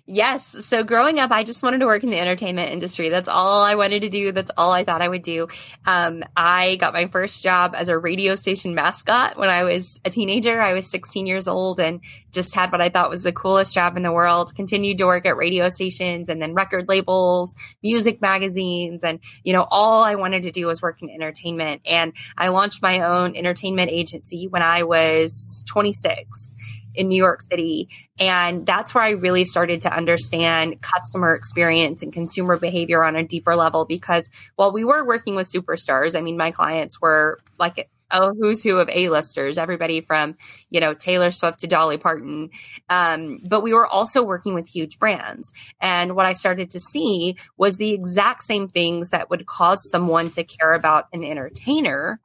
Yes. 0.08 0.68
So 0.68 0.84
growing 0.84 1.20
up, 1.20 1.32
I 1.32 1.44
just 1.44 1.64
wanted 1.64 1.80
to 1.80 1.88
work 1.88 2.04
in 2.04 2.12
the 2.12 2.20
entertainment 2.20 2.72
industry. 2.72 3.10
That's 3.10 3.28
all 3.28 3.64
I 3.64 3.74
wanted 3.74 4.04
to 4.04 4.10
do. 4.10 4.32
That's 4.32 4.52
all 4.56 4.72
I 4.72 4.84
thought 4.84 5.02
I 5.02 5.08
would 5.08 5.24
do. 5.24 5.48
Um, 5.84 6.24
I 6.38 6.76
got 6.76 6.94
my 6.94 7.08
first 7.08 7.42
job 7.42 7.74
as 7.76 7.90
a 7.90 7.98
radio 7.98 8.36
station 8.36 8.76
mascot 8.76 9.36
when 9.36 9.50
I 9.50 9.64
was 9.64 10.00
a 10.06 10.12
teenager. 10.12 10.62
I 10.62 10.74
was 10.74 10.88
16 10.92 11.26
years 11.26 11.48
old 11.48 11.80
and 11.80 12.02
just 12.32 12.54
had 12.54 12.72
what 12.72 12.82
I 12.82 12.90
thought 12.90 13.10
was 13.10 13.24
the 13.24 13.32
coolest 13.32 13.74
job 13.74 13.98
in 13.98 14.04
the 14.04 14.12
world. 14.12 14.54
Continued 14.54 15.00
to 15.00 15.08
work 15.08 15.26
at 15.26 15.38
radio 15.38 15.70
stations 15.70 16.30
and 16.30 16.40
then 16.40 16.54
record 16.54 16.88
labels, 16.88 17.56
music 17.82 18.22
magazines. 18.22 19.04
And, 19.04 19.20
you 19.44 19.54
know, 19.54 19.66
all 19.72 20.04
I 20.04 20.14
wanted 20.14 20.44
to 20.44 20.52
do 20.52 20.68
was 20.68 20.84
work 20.84 21.02
in 21.02 21.10
entertainment. 21.10 21.82
And 21.84 22.14
I 22.38 22.50
launched 22.50 22.80
my 22.80 23.00
own 23.00 23.36
entertainment 23.36 23.90
agency 23.90 24.48
when 24.48 24.62
I 24.62 24.84
was 24.84 25.64
26 25.68 26.55
in 26.96 27.08
New 27.08 27.18
York 27.18 27.42
City. 27.42 27.90
And 28.20 28.66
that's 28.66 28.94
where 28.94 29.04
I 29.04 29.12
really 29.12 29.46
started 29.46 29.82
to 29.82 29.96
understand 29.96 30.82
customer 30.82 31.36
experience 31.36 32.02
and 32.02 32.14
consumer 32.14 32.58
behavior 32.58 33.04
on 33.04 33.16
a 33.16 33.24
deeper 33.24 33.56
level 33.56 33.86
because 33.86 34.30
while 34.56 34.72
we 34.72 34.84
were 34.84 35.06
working 35.06 35.36
with 35.36 35.52
superstars, 35.52 36.18
I 36.18 36.22
mean, 36.22 36.38
my 36.38 36.52
clients 36.52 37.02
were 37.02 37.40
like 37.60 37.90
a 38.12 38.34
who's 38.34 38.64
who 38.64 38.78
of 38.78 38.90
A-listers, 38.90 39.58
everybody 39.58 40.02
from, 40.02 40.36
you 40.70 40.80
know, 40.80 40.94
Taylor 40.94 41.32
Swift 41.32 41.60
to 41.60 41.68
Dolly 41.68 41.98
Parton. 41.98 42.50
Um, 42.90 43.40
but 43.48 43.62
we 43.62 43.74
were 43.74 43.88
also 43.88 44.24
working 44.24 44.54
with 44.54 44.68
huge 44.68 45.00
brands. 45.00 45.52
And 45.80 46.16
what 46.16 46.26
I 46.26 46.34
started 46.34 46.72
to 46.72 46.80
see 46.80 47.36
was 47.58 47.78
the 47.78 47.92
exact 47.92 48.44
same 48.44 48.68
things 48.68 49.10
that 49.10 49.30
would 49.30 49.46
cause 49.46 49.90
someone 49.90 50.30
to 50.32 50.44
care 50.44 50.74
about 50.74 51.08
an 51.14 51.24
entertainer 51.24 52.20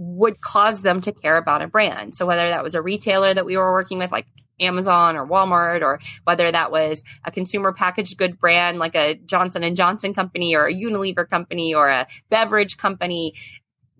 would 0.00 0.40
cause 0.40 0.82
them 0.82 1.00
to 1.00 1.10
care 1.10 1.36
about 1.36 1.60
a 1.60 1.66
brand. 1.66 2.14
So 2.14 2.24
whether 2.24 2.48
that 2.48 2.62
was 2.62 2.76
a 2.76 2.82
retailer 2.82 3.34
that 3.34 3.44
we 3.44 3.56
were 3.56 3.72
working 3.72 3.98
with, 3.98 4.12
like 4.12 4.26
Amazon 4.60 5.16
or 5.16 5.26
Walmart, 5.26 5.82
or 5.82 5.98
whether 6.22 6.50
that 6.50 6.70
was 6.70 7.02
a 7.24 7.32
consumer 7.32 7.72
packaged 7.72 8.16
good 8.16 8.38
brand 8.38 8.78
like 8.78 8.94
a 8.94 9.16
Johnson 9.16 9.64
and 9.64 9.74
Johnson 9.74 10.14
company 10.14 10.54
or 10.54 10.66
a 10.66 10.72
Unilever 10.72 11.28
company 11.28 11.74
or 11.74 11.88
a 11.88 12.06
beverage 12.30 12.76
company, 12.76 13.34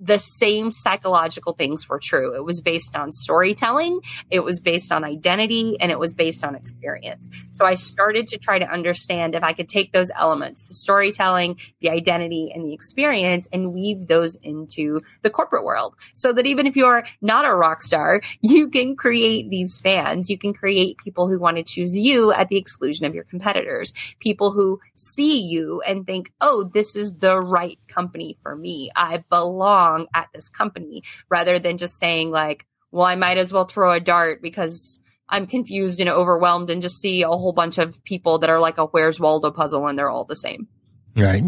the 0.01 0.19
same 0.19 0.71
psychological 0.71 1.53
things 1.53 1.89
were 1.89 1.99
true. 1.99 2.35
It 2.35 2.45
was 2.45 2.61
based 2.61 2.97
on 2.97 3.13
storytelling, 3.13 4.01
it 4.31 4.41
was 4.41 4.61
based 4.61 4.93
on 4.93 5.05
identity, 5.05 5.77
and 5.81 5.91
it 5.91 5.99
was 5.99 6.15
based 6.15 6.45
on 6.45 6.55
experience. 6.55 7.29
So 7.51 7.65
I 7.65 7.75
started 7.75 8.29
to 8.29 8.39
try 8.39 8.59
to 8.59 8.71
understand 8.71 9.35
if 9.35 9.43
I 9.43 9.53
could 9.53 9.69
take 9.69 9.93
those 9.93 10.11
elements, 10.15 10.63
the 10.63 10.75
storytelling, 10.75 11.59
the 11.81 11.91
identity, 11.91 12.53
and 12.55 12.65
the 12.65 12.73
experience, 12.73 13.49
and 13.53 13.73
weave 13.73 14.07
those 14.07 14.37
into 14.37 15.01
the 15.23 15.31
corporate 15.31 15.65
world. 15.65 15.95
So 16.15 16.33
that 16.33 16.47
even 16.47 16.67
if 16.67 16.77
you're 16.77 17.05
not 17.21 17.45
a 17.45 17.55
rock 17.55 17.83
star, 17.83 18.21
you 18.41 18.69
can 18.69 18.97
create 18.97 19.51
these 19.51 19.81
fans. 19.81 20.31
You 20.31 20.39
can 20.39 20.55
create 20.55 20.99
people 20.99 21.29
who 21.29 21.39
want 21.39 21.57
to 21.57 21.63
choose 21.63 21.97
you 21.97 22.33
at 22.33 22.49
the 22.49 22.57
exclusion 22.57 23.07
of 23.07 23.15
your 23.15 23.25
competitors, 23.25 23.93
people 24.21 24.53
who 24.53 24.81
see 24.95 25.41
you 25.41 25.83
and 25.87 26.07
think, 26.07 26.33
oh, 26.41 26.71
this 26.73 26.95
is 26.97 27.15
the 27.15 27.41
right 27.41 27.79
company 27.89 28.39
for 28.43 28.55
me. 28.55 28.91
I 28.95 29.25
belong 29.29 29.88
at 30.15 30.29
this 30.35 30.49
company 30.49 31.03
rather 31.29 31.59
than 31.59 31.79
just 31.79 31.99
saying 31.99 32.31
like, 32.31 32.67
well, 32.91 33.07
I 33.07 33.15
might 33.15 33.39
as 33.39 33.53
well 33.53 33.65
throw 33.65 33.93
a 33.93 34.01
dart 34.01 34.41
because 34.43 35.01
I'm 35.29 35.47
confused 35.47 36.01
and 36.01 36.09
overwhelmed 36.09 36.71
and 36.71 36.81
just 36.81 37.01
see 37.01 37.23
a 37.23 37.29
whole 37.29 37.53
bunch 37.53 37.79
of 37.79 38.03
people 38.05 38.39
that 38.39 38.51
are 38.51 38.61
like 38.61 38.79
a 38.79 38.87
Where's 38.87 39.21
Waldo 39.21 39.51
puzzle 39.51 39.87
and 39.87 39.99
they're 39.99 40.11
all 40.11 40.25
the 40.25 40.37
same. 40.37 40.69
Right. 41.17 41.43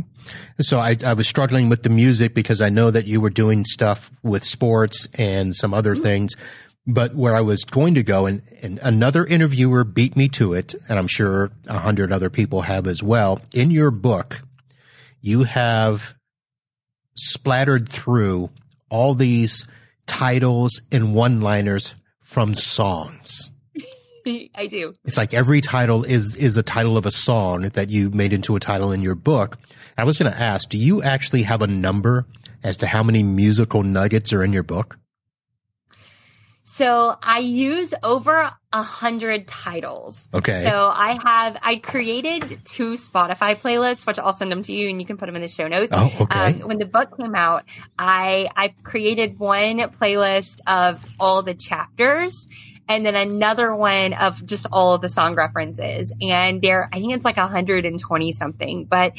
So 0.60 0.78
I, 0.78 0.96
I 1.04 1.14
was 1.14 1.28
struggling 1.28 1.68
with 1.68 1.82
the 1.82 1.90
music 1.90 2.34
because 2.34 2.60
I 2.60 2.70
know 2.70 2.90
that 2.90 3.06
you 3.06 3.20
were 3.20 3.30
doing 3.30 3.64
stuff 3.64 4.10
with 4.22 4.44
sports 4.44 5.08
and 5.14 5.54
some 5.54 5.72
other 5.72 5.94
mm-hmm. 5.94 6.02
things. 6.02 6.36
But 6.86 7.14
where 7.14 7.36
I 7.36 7.42
was 7.42 7.62
going 7.64 7.94
to 7.94 8.02
go 8.02 8.26
and, 8.26 8.42
and 8.62 8.80
another 8.82 9.24
interviewer 9.24 9.84
beat 9.84 10.16
me 10.16 10.28
to 10.30 10.54
it, 10.54 10.74
and 10.88 10.98
I'm 10.98 11.06
sure 11.06 11.52
a 11.68 11.78
hundred 11.78 12.10
other 12.10 12.30
people 12.30 12.62
have 12.62 12.86
as 12.86 13.02
well. 13.02 13.40
In 13.52 13.70
your 13.70 13.90
book, 13.90 14.40
you 15.20 15.44
have 15.44 16.14
splattered 17.14 17.88
through 17.88 18.50
all 18.88 19.14
these 19.14 19.66
titles 20.06 20.82
and 20.90 21.14
one 21.14 21.40
liners 21.40 21.94
from 22.20 22.54
songs. 22.54 23.50
I 24.54 24.66
do. 24.66 24.94
It's 25.04 25.16
like 25.16 25.32
every 25.32 25.60
title 25.60 26.04
is 26.04 26.36
is 26.36 26.56
a 26.56 26.62
title 26.62 26.96
of 26.96 27.06
a 27.06 27.10
song 27.10 27.62
that 27.62 27.90
you 27.90 28.10
made 28.10 28.32
into 28.32 28.56
a 28.56 28.60
title 28.60 28.92
in 28.92 29.00
your 29.00 29.14
book. 29.14 29.58
I 29.96 30.04
was 30.04 30.18
going 30.18 30.32
to 30.32 30.38
ask, 30.38 30.68
do 30.68 30.78
you 30.78 31.02
actually 31.02 31.42
have 31.42 31.62
a 31.62 31.66
number 31.66 32.26
as 32.62 32.76
to 32.78 32.86
how 32.86 33.02
many 33.02 33.22
musical 33.22 33.82
nuggets 33.82 34.32
are 34.32 34.42
in 34.42 34.52
your 34.52 34.62
book? 34.62 34.98
So 36.64 37.16
I 37.22 37.40
use 37.40 37.94
over 38.02 38.52
a 38.72 38.82
hundred 38.82 39.48
titles. 39.48 40.28
Okay. 40.32 40.62
So 40.62 40.90
I 40.94 41.18
have 41.24 41.56
I 41.62 41.76
created 41.76 42.64
two 42.64 42.94
Spotify 42.94 43.56
playlists, 43.56 44.06
which 44.06 44.18
I'll 44.18 44.32
send 44.32 44.52
them 44.52 44.62
to 44.62 44.72
you, 44.72 44.88
and 44.88 45.00
you 45.00 45.06
can 45.06 45.16
put 45.16 45.26
them 45.26 45.36
in 45.36 45.42
the 45.42 45.48
show 45.48 45.66
notes. 45.66 45.92
Oh, 45.96 46.12
okay. 46.20 46.38
Um, 46.38 46.60
when 46.60 46.78
the 46.78 46.86
book 46.86 47.16
came 47.16 47.34
out, 47.34 47.64
I 47.98 48.48
I 48.54 48.74
created 48.84 49.38
one 49.38 49.78
playlist 49.78 50.60
of 50.68 51.04
all 51.18 51.42
the 51.42 51.54
chapters, 51.54 52.46
and 52.88 53.04
then 53.04 53.16
another 53.16 53.74
one 53.74 54.12
of 54.12 54.44
just 54.46 54.66
all 54.72 54.94
of 54.94 55.00
the 55.00 55.08
song 55.08 55.34
references. 55.34 56.12
And 56.20 56.62
there, 56.62 56.88
I 56.92 57.00
think 57.00 57.12
it's 57.14 57.24
like 57.24 57.36
120 57.38 58.32
something, 58.32 58.84
but 58.84 59.14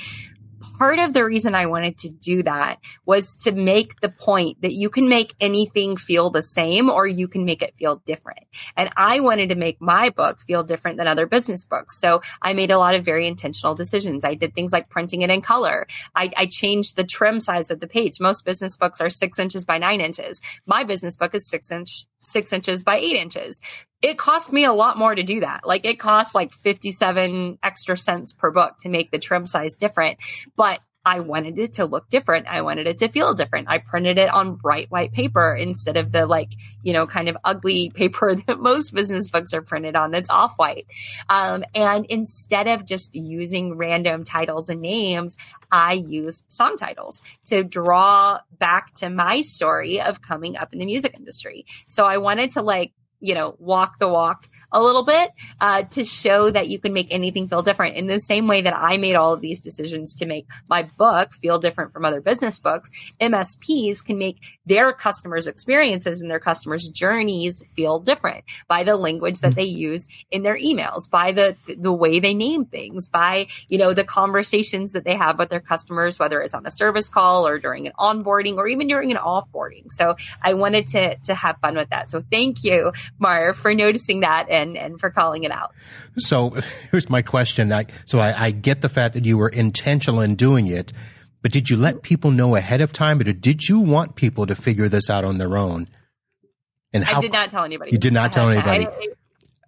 part 0.62 1.00
of 1.00 1.14
the 1.14 1.26
reason 1.26 1.56
I 1.56 1.66
wanted 1.66 1.98
to 2.00 2.10
do 2.10 2.44
that 2.44 2.80
was 3.06 3.36
to 3.38 3.52
make 3.52 4.00
the 4.02 4.10
point 4.10 4.62
that 4.62 4.74
you 4.74 4.90
can 4.90 5.10
make 5.10 5.36
anything 5.40 5.98
feel 5.98 6.30
the 6.30 6.42
same 6.42 6.90
or 6.90 7.08
you 7.08 7.28
can 7.28 7.46
make 7.46 7.62
it 7.62 7.76
feel 7.76 8.02
different. 8.06 8.46
And 8.78 8.90
I 8.96 9.20
wanted 9.20 9.50
to 9.50 9.56
make 9.56 9.82
my 9.82 10.10
book 10.10 10.40
feel 10.40 10.64
different 10.64 10.98
than 10.98 11.08
other 11.08 11.26
business 11.26 11.66
books. 11.66 12.00
So 12.00 12.22
I 12.42 12.54
made 12.54 12.72
a 12.72 12.78
lot 12.78 12.96
of 12.96 13.06
very 13.06 13.28
intentional 13.28 13.76
decisions. 13.76 14.24
I 14.24 14.36
did 14.36 14.54
things 14.54 14.72
like 14.72 14.90
printing 14.90 15.22
it 15.22 15.30
in 15.30 15.42
color. 15.42 15.88
I, 16.16 16.32
I 16.38 16.46
changed 16.46 16.96
the 16.96 17.04
trim 17.04 17.40
size 17.40 17.72
of 17.72 17.80
the 17.80 17.88
page. 17.88 18.20
Most 18.20 18.46
business 18.46 18.78
books 18.78 19.02
are 19.02 19.10
six 19.10 19.40
inches 19.40 19.66
by 19.66 19.78
nine 19.78 20.02
inches. 20.02 20.42
My 20.66 20.84
business 20.84 21.16
book 21.16 21.36
is 21.36 21.48
six 21.48 21.72
inch 21.72 22.06
six 22.22 22.54
inches 22.54 22.84
by 22.84 22.98
eight 22.98 23.16
inches. 23.16 23.62
It 24.02 24.18
cost 24.18 24.52
me 24.52 24.66
a 24.66 24.74
lot 24.74 24.98
more 24.98 25.14
to 25.14 25.24
do 25.24 25.42
that. 25.42 25.66
Like 25.66 25.86
it 25.86 26.00
costs 26.00 26.34
like 26.34 26.54
57 26.54 27.60
extra 27.62 27.98
cents 27.98 28.34
per 28.34 28.52
book 28.52 28.78
to 28.82 28.90
make 28.90 29.12
the 29.12 29.20
trim 29.20 29.46
size 29.46 29.76
different. 29.76 30.20
But 30.56 30.80
I 31.04 31.20
wanted 31.22 31.58
it 31.58 31.74
to 31.74 31.86
look 31.86 32.10
different. 32.10 32.48
I 32.48 32.62
wanted 32.62 32.86
it 32.86 33.00
to 33.00 33.08
feel 33.08 33.34
different. 33.34 33.70
I 33.70 33.80
printed 33.80 34.20
it 34.20 34.32
on 34.32 34.56
bright 34.56 34.92
white 34.92 35.12
paper 35.12 35.56
instead 35.56 35.98
of 35.98 36.12
the 36.12 36.28
like, 36.28 36.54
you 36.84 36.94
know, 36.94 37.08
kind 37.08 37.28
of 37.28 37.38
ugly 37.44 37.90
paper 37.96 38.36
that 38.36 38.60
most 38.60 38.94
business 38.94 39.28
books 39.28 39.54
are 39.54 39.62
printed 39.62 39.96
on 39.96 40.12
that's 40.12 40.30
off 40.30 40.56
white. 40.58 40.86
Um, 41.28 41.64
and 41.74 42.06
instead 42.06 42.68
of 42.68 42.86
just 42.86 43.16
using 43.16 43.78
random 43.78 44.24
titles 44.24 44.70
and 44.70 44.82
names, 44.82 45.38
I 45.72 45.94
used 45.94 46.46
song 46.54 46.78
titles 46.78 47.24
to 47.46 47.64
draw 47.64 48.40
back 48.60 48.94
to 48.96 49.10
my 49.10 49.42
story 49.42 50.02
of 50.02 50.22
coming 50.22 50.56
up 50.56 50.72
in 50.72 50.80
the 50.80 50.86
music 50.86 51.16
industry. 51.18 51.66
So 51.88 52.06
I 52.06 52.18
wanted 52.18 52.52
to 52.52 52.62
like 52.62 52.94
you 53.22 53.36
know, 53.36 53.56
walk 53.60 54.00
the 54.00 54.08
walk 54.08 54.50
a 54.72 54.82
little 54.82 55.04
bit 55.04 55.32
uh, 55.60 55.84
to 55.84 56.04
show 56.04 56.50
that 56.50 56.70
you 56.70 56.80
can 56.80 56.92
make 56.92 57.08
anything 57.12 57.48
feel 57.48 57.62
different. 57.62 57.96
In 57.96 58.08
the 58.08 58.20
same 58.20 58.48
way 58.48 58.62
that 58.62 58.78
I 58.78 58.98
made 58.98 59.16
all 59.16 59.34
of 59.34 59.42
these 59.42 59.62
decisions 59.62 60.16
to 60.16 60.26
make 60.26 60.48
my 60.70 60.84
book 60.84 61.34
feel 61.34 61.60
different 61.60 61.94
from 61.94 62.04
other 62.04 62.20
business 62.20 62.58
books, 62.60 62.90
MSPs 63.20 64.04
can 64.04 64.18
make 64.18 64.40
their 64.66 64.92
customers' 64.92 65.48
experiences 65.48 66.20
and 66.20 66.30
their 66.30 66.40
customers' 66.40 66.88
journeys 66.88 67.64
feel 67.76 68.00
different 68.00 68.44
by 68.68 68.84
the 68.84 68.96
language 68.96 69.40
that 69.42 69.56
they 69.56 69.64
use 69.64 70.08
in 70.32 70.44
their 70.44 70.58
emails, 70.58 71.10
by 71.10 71.32
the 71.32 71.56
the 71.78 71.92
way 71.92 72.20
they 72.20 72.34
name 72.34 72.66
things, 72.66 73.08
by 73.08 73.48
you 73.70 73.78
know 73.78 73.94
the 73.94 74.04
conversations 74.04 74.94
that 74.94 75.04
they 75.04 75.16
have 75.16 75.38
with 75.38 75.50
their 75.50 75.60
customers, 75.60 76.18
whether 76.18 76.42
it's 76.42 76.54
on 76.54 76.66
a 76.66 76.72
service 76.72 77.08
call 77.08 77.46
or 77.46 77.60
during 77.60 77.86
an 77.86 77.94
onboarding 78.00 78.56
or 78.56 78.68
even 78.68 78.88
during 78.88 79.12
an 79.12 79.18
offboarding. 79.18 79.92
So 79.92 80.16
I 80.42 80.56
wanted 80.56 80.88
to 80.88 81.18
to 81.18 81.36
have 81.36 81.58
fun 81.60 81.76
with 81.76 81.90
that. 81.90 82.10
So 82.10 82.24
thank 82.32 82.64
you 82.64 82.92
Marv, 83.20 83.58
for 83.58 83.74
noticing 83.74 84.22
that 84.22 84.48
and, 84.50 84.78
and 84.78 85.00
for 85.00 85.10
calling 85.10 85.44
it 85.44 85.52
out. 85.52 85.74
So 86.18 86.56
here's 86.92 87.10
my 87.10 87.22
question. 87.22 87.72
I, 87.72 87.86
so 88.06 88.20
I, 88.20 88.46
I 88.46 88.52
get 88.52 88.82
the 88.82 88.90
fact 88.90 89.14
that 89.14 89.26
you 89.26 89.38
were 89.38 89.50
intentional 89.50 90.22
in 90.22 90.36
doing 90.36 90.68
it, 90.68 90.92
but 91.42 91.52
did 91.52 91.70
you 91.70 91.78
let 91.78 92.02
people 92.02 92.32
know 92.32 92.56
ahead 92.56 92.82
of 92.82 92.92
time 92.92 93.20
or 93.20 93.24
did 93.24 93.68
you 93.68 93.80
want 93.80 94.16
people 94.16 94.46
to 94.46 94.56
figure 94.56 94.90
this 94.90 95.10
out 95.10 95.24
on 95.24 95.38
their 95.38 95.58
own? 95.58 95.88
And 96.94 97.04
how, 97.04 97.20
I 97.20 97.22
did 97.22 97.32
not 97.32 97.50
tell 97.50 97.64
anybody. 97.64 97.92
You 97.92 97.98
did 97.98 98.14
not 98.14 98.34
tell 98.34 98.50
anybody. 98.50 98.88
I, 98.88 99.08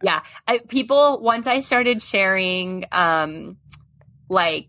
yeah. 0.01 0.21
I, 0.47 0.57
people, 0.57 1.21
once 1.21 1.47
I 1.47 1.61
started 1.61 2.01
sharing, 2.01 2.85
um, 2.91 3.57
like, 4.29 4.67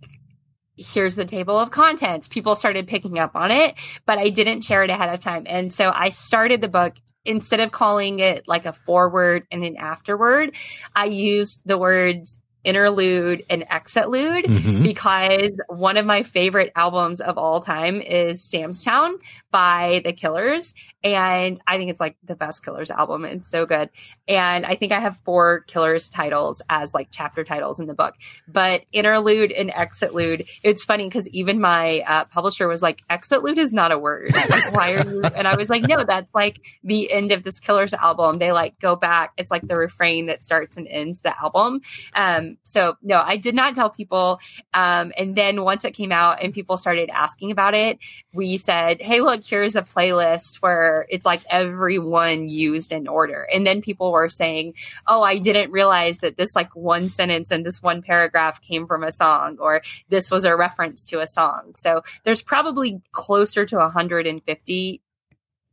here's 0.76 1.14
the 1.14 1.24
table 1.24 1.58
of 1.58 1.70
contents. 1.70 2.28
People 2.28 2.54
started 2.54 2.86
picking 2.86 3.18
up 3.18 3.36
on 3.36 3.50
it, 3.50 3.74
but 4.06 4.18
I 4.18 4.30
didn't 4.30 4.62
share 4.62 4.82
it 4.82 4.90
ahead 4.90 5.12
of 5.12 5.20
time. 5.20 5.44
And 5.46 5.72
so 5.72 5.92
I 5.94 6.08
started 6.08 6.60
the 6.60 6.68
book 6.68 6.94
instead 7.24 7.60
of 7.60 7.72
calling 7.72 8.18
it 8.18 8.46
like 8.46 8.66
a 8.66 8.72
forward 8.72 9.46
and 9.50 9.64
an 9.64 9.76
afterward, 9.76 10.54
I 10.94 11.06
used 11.06 11.62
the 11.64 11.78
words 11.78 12.38
interlude 12.64 13.44
and 13.48 13.64
exitlude 13.70 14.46
mm-hmm. 14.46 14.82
because 14.82 15.60
one 15.68 15.96
of 15.96 16.06
my 16.06 16.22
favorite 16.22 16.72
albums 16.74 17.20
of 17.20 17.38
all 17.38 17.60
time 17.60 18.00
is 18.00 18.42
Sam's 18.42 18.82
Town 18.82 19.18
by 19.50 20.02
the 20.04 20.12
Killers. 20.12 20.74
And 21.04 21.60
I 21.66 21.76
think 21.76 21.90
it's 21.90 22.00
like 22.00 22.16
the 22.24 22.34
best 22.34 22.64
Killers 22.64 22.90
album. 22.90 23.24
It's 23.26 23.46
so 23.46 23.66
good. 23.66 23.90
And 24.26 24.64
I 24.64 24.74
think 24.74 24.90
I 24.90 25.00
have 25.00 25.18
four 25.18 25.60
Killers 25.60 26.08
titles 26.08 26.62
as 26.70 26.94
like 26.94 27.08
chapter 27.10 27.44
titles 27.44 27.78
in 27.78 27.86
the 27.86 27.94
book. 27.94 28.14
But 28.48 28.84
interlude 28.90 29.52
and 29.52 29.70
exitlude, 29.70 30.44
it's 30.62 30.82
funny 30.82 31.04
because 31.04 31.28
even 31.28 31.60
my 31.60 32.02
uh, 32.06 32.24
publisher 32.24 32.66
was 32.66 32.80
like, 32.80 33.02
exitlude 33.10 33.58
is 33.58 33.72
not 33.72 33.92
a 33.92 33.98
word. 33.98 34.32
Like, 34.34 34.72
why 34.72 34.94
are 34.94 35.06
you? 35.06 35.22
And 35.22 35.46
I 35.46 35.56
was 35.56 35.68
like, 35.68 35.82
no, 35.82 36.04
that's 36.04 36.34
like 36.34 36.60
the 36.82 37.12
end 37.12 37.32
of 37.32 37.42
this 37.42 37.60
Killers 37.60 37.92
album. 37.92 38.38
They 38.38 38.52
like 38.52 38.80
go 38.80 38.96
back. 38.96 39.32
It's 39.36 39.50
like 39.50 39.66
the 39.66 39.76
refrain 39.76 40.26
that 40.26 40.42
starts 40.42 40.76
and 40.76 40.88
ends 40.88 41.20
the 41.20 41.38
album. 41.38 41.82
Um, 42.14 42.53
so 42.62 42.96
no, 43.02 43.22
I 43.24 43.36
did 43.36 43.54
not 43.54 43.74
tell 43.74 43.90
people. 43.90 44.40
Um, 44.72 45.12
and 45.16 45.34
then 45.34 45.62
once 45.62 45.84
it 45.84 45.92
came 45.92 46.12
out 46.12 46.42
and 46.42 46.52
people 46.52 46.76
started 46.76 47.10
asking 47.10 47.50
about 47.50 47.74
it, 47.74 47.98
we 48.32 48.58
said, 48.58 49.00
hey, 49.00 49.20
look, 49.20 49.44
here's 49.44 49.76
a 49.76 49.82
playlist 49.82 50.56
where 50.56 51.06
it's 51.08 51.26
like 51.26 51.42
everyone 51.48 52.48
used 52.48 52.92
in 52.92 53.08
order. 53.08 53.42
And 53.52 53.66
then 53.66 53.82
people 53.82 54.12
were 54.12 54.28
saying, 54.28 54.74
oh, 55.06 55.22
I 55.22 55.38
didn't 55.38 55.72
realize 55.72 56.18
that 56.18 56.36
this 56.36 56.54
like 56.54 56.74
one 56.74 57.08
sentence 57.08 57.50
and 57.50 57.64
this 57.64 57.82
one 57.82 58.02
paragraph 58.02 58.60
came 58.60 58.86
from 58.86 59.04
a 59.04 59.12
song 59.12 59.58
or 59.60 59.82
this 60.08 60.30
was 60.30 60.44
a 60.44 60.56
reference 60.56 61.08
to 61.08 61.20
a 61.20 61.26
song. 61.26 61.72
So 61.74 62.02
there's 62.24 62.42
probably 62.42 63.00
closer 63.12 63.64
to 63.66 63.76
150 63.76 65.00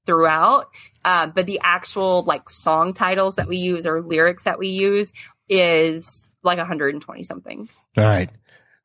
throughout. 0.06 0.68
Uh, 1.04 1.28
but 1.28 1.46
the 1.46 1.60
actual 1.64 2.24
like 2.24 2.50
song 2.50 2.94
titles 2.94 3.36
that 3.36 3.48
we 3.48 3.58
use 3.58 3.88
or 3.88 4.02
lyrics 4.02 4.44
that 4.44 4.60
we 4.60 4.68
use 4.68 5.14
is 5.52 6.32
like 6.44 6.58
120 6.58 7.24
something. 7.24 7.70
All 7.98 8.04
right. 8.04 8.30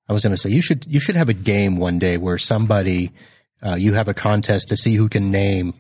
I 0.09 0.13
was 0.13 0.23
going 0.23 0.35
to 0.35 0.37
say 0.37 0.51
you 0.51 0.63
should 0.63 0.85
you 0.87 1.01
should 1.01 1.17
have 1.17 1.29
a 1.29 1.35
game 1.35 1.77
one 1.77 1.99
day 1.99 2.17
where 2.17 2.39
somebody 2.39 3.13
uh, 3.63 3.77
you 3.77 3.95
have 3.95 4.09
a 4.09 4.15
contest 4.15 4.69
to 4.69 4.77
see 4.77 4.95
who 4.95 5.09
can 5.09 5.31
name 5.31 5.75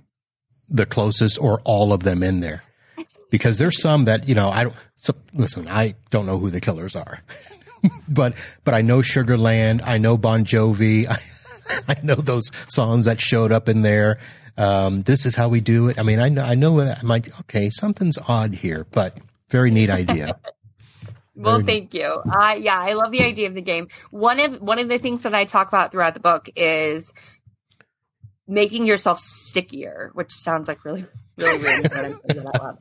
the 0.69 0.87
closest 0.87 1.41
or 1.41 1.61
all 1.65 1.93
of 1.93 2.03
them 2.03 2.23
in 2.23 2.41
there. 2.41 2.63
Because 3.31 3.59
there's 3.59 3.81
some 3.81 4.05
that, 4.05 4.29
you 4.29 4.35
know, 4.35 4.49
I 4.49 4.65
don't, 4.65 4.77
so 4.95 5.15
listen, 5.35 5.67
I 5.69 5.95
don't 6.11 6.27
know 6.27 6.39
who 6.39 6.51
the 6.51 6.61
killers 6.61 6.95
are, 6.97 7.21
but, 8.09 8.35
but 8.65 8.73
I 8.73 8.83
know 8.83 8.99
Sugarland. 8.99 9.83
I 9.85 9.99
know 9.99 10.17
Bon 10.17 10.45
Jovi. 10.45 11.07
I, 11.09 11.19
I 11.89 11.97
know 12.03 12.15
those 12.15 12.51
songs 12.69 13.05
that 13.05 13.21
showed 13.21 13.53
up 13.53 13.69
in 13.69 13.83
there. 13.83 14.19
Um, 14.57 15.03
this 15.03 15.27
is 15.27 15.35
how 15.35 15.49
we 15.49 15.61
do 15.61 15.89
it. 15.89 15.99
I 15.99 16.03
mean, 16.03 16.19
I 16.19 16.29
know, 16.29 16.43
I 16.43 16.55
know, 16.55 16.81
I'm 16.81 17.07
like, 17.07 17.39
okay, 17.41 17.69
something's 17.71 18.17
odd 18.29 18.55
here, 18.55 18.87
but 18.93 19.19
very 19.51 19.71
neat 19.71 19.91
idea. 19.91 20.39
Well, 21.37 21.63
thank 21.63 21.93
you. 21.93 22.07
Uh, 22.07 22.57
yeah, 22.59 22.81
I 22.81 22.95
love 22.95 23.13
the 23.13 23.23
idea 23.23 23.47
of 23.47 23.55
the 23.55 23.61
game. 23.61 23.89
One 24.11 24.41
of 24.41 24.61
one 24.61 24.79
of 24.79 24.89
the 24.89 24.99
things 24.99 25.23
that 25.23 25.35
I 25.35 25.45
talk 25.45 25.69
about 25.69 25.93
throughout 25.93 26.15
the 26.15 26.21
book 26.21 26.49
is 26.57 27.13
making 28.49 28.87
yourself 28.87 29.21
stickier, 29.21 30.11
which 30.15 30.33
sounds 30.33 30.69
like 30.69 30.85
really, 30.85 31.05
really 31.37 31.59
weird 31.63 31.93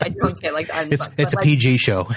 I 0.01 0.09
don't 0.09 0.37
say 0.37 0.47
it 0.47 0.53
like 0.53 0.67
that. 0.67 0.91
It's, 0.91 1.07
it's 1.17 1.33
a 1.33 1.37
like, 1.37 1.45
PG 1.45 1.77
show. 1.77 2.07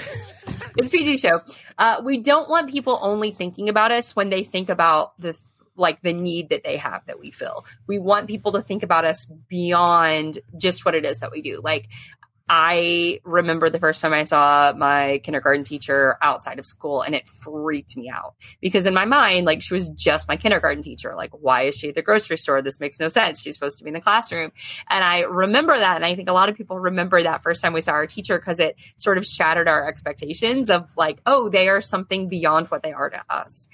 it's 0.77 0.89
PG 0.89 1.17
show. 1.17 1.41
Uh, 1.77 2.01
we 2.03 2.19
don't 2.19 2.49
want 2.49 2.69
people 2.69 2.99
only 3.01 3.31
thinking 3.31 3.69
about 3.69 3.91
us 3.91 4.15
when 4.15 4.29
they 4.29 4.43
think 4.43 4.69
about 4.69 5.19
the 5.19 5.37
like 5.75 6.01
the 6.01 6.13
need 6.13 6.49
that 6.49 6.63
they 6.63 6.77
have 6.77 7.05
that 7.07 7.19
we 7.19 7.31
fill. 7.31 7.65
We 7.87 7.99
want 7.99 8.27
people 8.27 8.51
to 8.51 8.61
think 8.61 8.83
about 8.83 9.05
us 9.05 9.25
beyond 9.47 10.39
just 10.57 10.85
what 10.85 10.93
it 10.93 11.05
is 11.05 11.19
that 11.19 11.31
we 11.31 11.41
do. 11.41 11.61
Like 11.63 11.87
I 12.49 13.19
remember 13.23 13.69
the 13.69 13.79
first 13.79 14.01
time 14.01 14.11
I 14.11 14.23
saw 14.23 14.73
my 14.75 15.19
kindergarten 15.23 15.63
teacher 15.63 16.17
outside 16.21 16.57
of 16.57 16.65
school 16.65 17.03
and 17.03 17.13
it 17.13 17.27
freaked 17.27 17.95
me 17.95 18.09
out 18.09 18.33
because 18.59 18.87
in 18.87 18.93
my 18.95 19.05
mind, 19.05 19.45
like 19.45 19.61
she 19.61 19.75
was 19.75 19.89
just 19.89 20.27
my 20.27 20.35
kindergarten 20.35 20.81
teacher. 20.81 21.13
Like, 21.15 21.29
why 21.31 21.63
is 21.63 21.75
she 21.75 21.89
at 21.89 21.95
the 21.95 22.01
grocery 22.01 22.37
store? 22.37 22.63
This 22.63 22.79
makes 22.79 22.99
no 22.99 23.07
sense. 23.07 23.39
She's 23.39 23.53
supposed 23.53 23.77
to 23.77 23.83
be 23.83 23.89
in 23.89 23.93
the 23.93 24.01
classroom. 24.01 24.51
And 24.89 25.03
I 25.03 25.21
remember 25.21 25.77
that. 25.77 25.95
And 25.97 26.05
I 26.05 26.15
think 26.15 26.27
a 26.27 26.33
lot 26.33 26.49
of 26.49 26.55
people 26.55 26.79
remember 26.79 27.21
that 27.21 27.43
first 27.43 27.61
time 27.61 27.73
we 27.73 27.81
saw 27.81 27.91
our 27.91 28.07
teacher 28.07 28.39
because 28.39 28.59
it 28.59 28.75
sort 28.95 29.19
of 29.19 29.25
shattered 29.25 29.67
our 29.67 29.87
expectations 29.87 30.71
of 30.71 30.89
like, 30.97 31.21
oh, 31.27 31.49
they 31.49 31.69
are 31.69 31.81
something 31.81 32.27
beyond 32.27 32.67
what 32.67 32.81
they 32.81 32.93
are 32.93 33.11
to 33.11 33.21
us. 33.29 33.67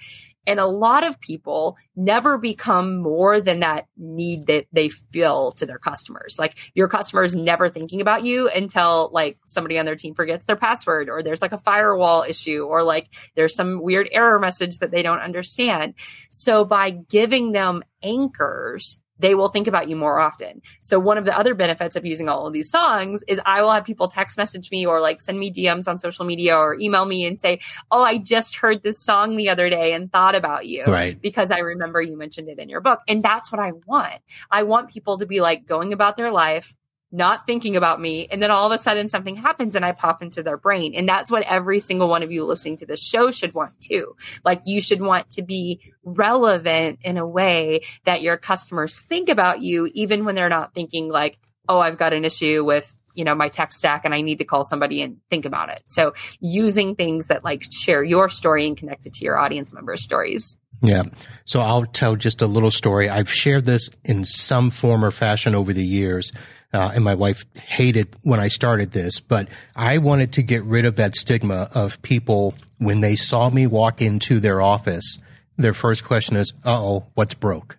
And 0.47 0.59
a 0.59 0.65
lot 0.65 1.03
of 1.03 1.19
people 1.19 1.77
never 1.95 2.37
become 2.37 2.97
more 2.97 3.39
than 3.39 3.61
that 3.61 3.87
need 3.97 4.47
that 4.47 4.67
they 4.71 4.89
feel 4.89 5.51
to 5.53 5.65
their 5.65 5.79
customers. 5.79 6.37
Like 6.39 6.57
your 6.73 6.87
customers 6.87 7.35
never 7.35 7.69
thinking 7.69 8.01
about 8.01 8.23
you 8.23 8.49
until 8.49 9.09
like 9.11 9.37
somebody 9.45 9.79
on 9.79 9.85
their 9.85 9.95
team 9.95 10.13
forgets 10.13 10.45
their 10.45 10.55
password 10.55 11.09
or 11.09 11.23
there's 11.23 11.41
like 11.41 11.51
a 11.51 11.57
firewall 11.57 12.23
issue 12.23 12.63
or 12.63 12.83
like 12.83 13.09
there's 13.35 13.55
some 13.55 13.81
weird 13.81 14.09
error 14.11 14.39
message 14.39 14.79
that 14.79 14.91
they 14.91 15.03
don't 15.03 15.19
understand. 15.19 15.95
So 16.29 16.65
by 16.65 16.91
giving 16.91 17.51
them 17.51 17.83
anchors, 18.03 19.01
they 19.19 19.35
will 19.35 19.49
think 19.49 19.67
about 19.67 19.89
you 19.89 19.95
more 19.95 20.19
often. 20.19 20.61
So 20.81 20.99
one 20.99 21.17
of 21.17 21.25
the 21.25 21.37
other 21.37 21.53
benefits 21.53 21.95
of 21.95 22.05
using 22.05 22.29
all 22.29 22.47
of 22.47 22.53
these 22.53 22.69
songs 22.69 23.23
is 23.27 23.39
I 23.45 23.61
will 23.61 23.71
have 23.71 23.85
people 23.85 24.07
text 24.07 24.37
message 24.37 24.71
me 24.71 24.85
or 24.85 24.99
like 24.99 25.21
send 25.21 25.39
me 25.39 25.51
DMs 25.51 25.87
on 25.87 25.99
social 25.99 26.25
media 26.25 26.55
or 26.55 26.75
email 26.79 27.05
me 27.05 27.25
and 27.25 27.39
say, 27.39 27.59
"Oh, 27.91 28.03
I 28.03 28.17
just 28.17 28.57
heard 28.57 28.83
this 28.83 29.03
song 29.03 29.35
the 29.35 29.49
other 29.49 29.69
day 29.69 29.93
and 29.93 30.11
thought 30.11 30.35
about 30.35 30.65
you 30.65 30.85
right. 30.85 31.19
because 31.19 31.51
I 31.51 31.59
remember 31.59 32.01
you 32.01 32.17
mentioned 32.17 32.49
it 32.49 32.59
in 32.59 32.69
your 32.69 32.81
book." 32.81 32.99
And 33.07 33.23
that's 33.23 33.51
what 33.51 33.61
I 33.61 33.71
want. 33.85 34.21
I 34.51 34.63
want 34.63 34.89
people 34.89 35.17
to 35.19 35.25
be 35.25 35.41
like 35.41 35.65
going 35.65 35.93
about 35.93 36.17
their 36.17 36.31
life 36.31 36.75
not 37.15 37.45
thinking 37.45 37.75
about 37.75 38.01
me. 38.01 38.27
And 38.29 38.43
then 38.43 38.51
all 38.51 38.65
of 38.65 38.71
a 38.71 38.77
sudden 38.77 39.09
something 39.09 39.35
happens 39.35 39.75
and 39.75 39.85
I 39.85 39.93
pop 39.93 40.21
into 40.21 40.43
their 40.43 40.57
brain. 40.57 40.93
And 40.95 41.07
that's 41.07 41.31
what 41.31 41.43
every 41.43 41.79
single 41.79 42.09
one 42.09 42.23
of 42.23 42.31
you 42.31 42.45
listening 42.45 42.77
to 42.77 42.85
this 42.85 43.01
show 43.01 43.31
should 43.31 43.53
want 43.53 43.79
too. 43.79 44.15
Like 44.43 44.61
you 44.65 44.81
should 44.81 45.01
want 45.01 45.29
to 45.31 45.41
be 45.41 45.93
relevant 46.03 46.99
in 47.03 47.17
a 47.17 47.25
way 47.25 47.81
that 48.03 48.21
your 48.21 48.37
customers 48.37 49.01
think 49.01 49.29
about 49.29 49.61
you, 49.61 49.89
even 49.93 50.25
when 50.25 50.35
they're 50.35 50.49
not 50.49 50.73
thinking 50.73 51.09
like, 51.09 51.39
oh, 51.69 51.79
I've 51.79 51.97
got 51.97 52.13
an 52.13 52.25
issue 52.25 52.63
with 52.63 52.91
you 53.15 53.23
know, 53.23 53.33
my 53.33 53.47
tech 53.47 53.71
stack 53.71 54.03
and 54.03 54.13
I 54.13 54.19
need 54.19 54.39
to 54.39 54.43
call 54.43 54.65
somebody 54.65 55.01
and 55.01 55.21
think 55.29 55.45
about 55.45 55.69
it. 55.69 55.83
So 55.85 56.13
using 56.41 56.95
things 56.95 57.27
that 57.27 57.45
like 57.45 57.63
share 57.71 58.03
your 58.03 58.27
story 58.27 58.67
and 58.67 58.75
connect 58.75 59.05
it 59.05 59.13
to 59.13 59.23
your 59.23 59.37
audience 59.37 59.71
members' 59.71 60.03
stories. 60.03 60.57
Yeah. 60.81 61.03
So 61.45 61.61
I'll 61.61 61.85
tell 61.85 62.17
just 62.17 62.41
a 62.41 62.47
little 62.47 62.71
story. 62.71 63.09
I've 63.09 63.31
shared 63.31 63.63
this 63.63 63.89
in 64.03 64.25
some 64.25 64.69
form 64.69 65.05
or 65.05 65.11
fashion 65.11 65.55
over 65.55 65.71
the 65.71 65.85
years. 65.85 66.33
Uh, 66.75 66.91
and 66.93 67.05
my 67.05 67.15
wife 67.15 67.45
hated 67.55 68.09
when 68.23 68.41
I 68.41 68.49
started 68.49 68.91
this, 68.91 69.21
but 69.21 69.47
I 69.77 69.97
wanted 69.97 70.33
to 70.33 70.43
get 70.43 70.61
rid 70.63 70.83
of 70.83 70.97
that 70.97 71.15
stigma 71.15 71.69
of 71.73 72.01
people 72.01 72.53
when 72.79 72.99
they 72.99 73.15
saw 73.15 73.49
me 73.49 73.65
walk 73.65 74.01
into 74.01 74.41
their 74.41 74.61
office. 74.61 75.17
Their 75.57 75.73
first 75.73 76.03
question 76.03 76.35
is, 76.35 76.51
uh 76.65 76.77
oh, 76.77 77.05
what's 77.13 77.33
broke? 77.33 77.77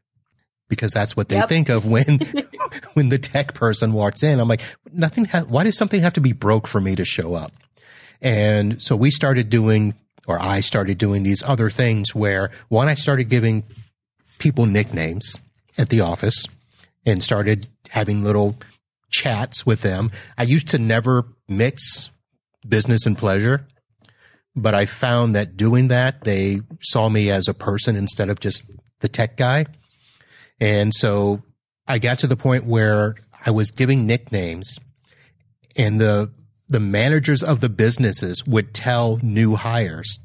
Because 0.71 0.93
that's 0.93 1.15
what 1.15 1.29
they 1.29 1.37
yep. 1.37 1.51
think 1.51 1.69
of 1.69 1.85
when, 1.85 2.21
when 2.95 3.11
the 3.11 3.19
tech 3.19 3.53
person 3.53 3.93
walks 3.93 4.23
in. 4.23 4.41
I'm 4.41 4.49
like, 4.49 4.63
nothing, 4.91 5.27
ha- 5.27 5.45
why 5.47 5.65
does 5.65 5.77
something 5.77 6.01
have 6.01 6.15
to 6.15 6.23
be 6.23 6.33
broke 6.33 6.67
for 6.67 6.81
me 6.81 6.97
to 6.97 7.05
show 7.05 7.35
up? 7.35 7.53
And 8.23 8.83
so 8.83 8.97
we 8.97 9.11
started 9.11 9.51
doing, 9.51 9.93
or 10.27 10.39
I 10.41 10.61
started 10.61 10.97
doing 10.97 11.23
these 11.23 11.43
other 11.43 11.69
things 11.69 12.15
where 12.15 12.51
one, 12.71 12.89
I 12.89 12.95
started 12.95 13.29
giving 13.29 13.65
people 14.39 14.65
nicknames 14.65 15.37
at 15.77 15.91
the 15.91 16.01
office 16.01 16.47
and 17.05 17.23
started 17.23 17.69
having 17.91 18.25
little 18.25 18.57
chats 19.17 19.65
with 19.65 19.83
them. 19.83 20.11
I 20.37 20.43
used 20.43 20.69
to 20.69 20.79
never 20.79 21.25
mix 21.49 22.11
business 22.69 23.07
and 23.07 23.17
pleasure, 23.17 23.67
but 24.55 24.75
I 24.75 24.85
found 24.87 25.35
that 25.35 25.57
doing 25.57 25.89
that, 25.89 26.25
they 26.25 26.61
saw 26.81 27.09
me 27.09 27.31
as 27.31 27.49
a 27.49 27.55
person 27.55 27.97
instead 27.97 28.29
of 28.29 28.41
just 28.41 28.65
the 29.01 29.09
tech 29.09 29.37
guy. 29.37 29.67
And 30.61 30.93
so 30.95 31.43
I 31.87 31.99
got 31.99 32.19
to 32.21 32.27
the 32.27 32.37
point 32.37 32.65
where 32.65 33.15
I 33.45 33.51
was 33.51 33.71
giving 33.71 34.07
nicknames 34.07 34.79
and 35.77 36.01
the, 36.01 36.33
the 36.69 36.81
managers 36.81 37.43
of 37.43 37.61
the 37.61 37.69
businesses 37.69 38.45
would 38.47 38.75
tell 38.75 39.19
new 39.23 39.57
hires, 39.57 40.19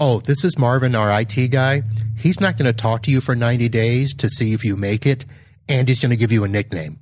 Oh, 0.00 0.20
this 0.20 0.44
is 0.44 0.56
Marvin, 0.56 0.94
our 0.94 1.20
IT 1.20 1.48
guy. 1.50 1.82
He's 2.16 2.40
not 2.40 2.56
going 2.56 2.66
to 2.66 2.72
talk 2.72 3.02
to 3.02 3.10
you 3.10 3.20
for 3.20 3.34
90 3.34 3.68
days 3.68 4.14
to 4.14 4.28
see 4.28 4.52
if 4.52 4.64
you 4.64 4.76
make 4.76 5.04
it. 5.04 5.24
And 5.68 5.88
he's 5.88 6.00
going 6.00 6.10
to 6.10 6.16
give 6.16 6.30
you 6.30 6.44
a 6.44 6.48
nickname. 6.48 7.00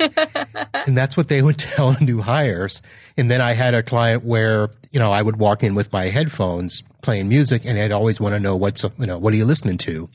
and 0.86 0.96
that's 0.96 1.16
what 1.16 1.28
they 1.28 1.42
would 1.42 1.58
tell 1.58 1.96
new 2.00 2.20
hires. 2.20 2.82
And 3.16 3.30
then 3.30 3.40
I 3.40 3.52
had 3.52 3.74
a 3.74 3.82
client 3.82 4.24
where, 4.24 4.70
you 4.90 4.98
know, 4.98 5.12
I 5.12 5.22
would 5.22 5.36
walk 5.36 5.62
in 5.62 5.74
with 5.74 5.92
my 5.92 6.04
headphones 6.04 6.82
playing 7.02 7.28
music 7.28 7.64
and 7.64 7.78
I'd 7.78 7.92
always 7.92 8.20
want 8.20 8.34
to 8.34 8.40
know 8.40 8.56
what's, 8.56 8.82
you 8.82 9.06
know, 9.06 9.18
what 9.18 9.32
are 9.32 9.36
you 9.36 9.44
listening 9.44 9.78
to? 9.78 10.08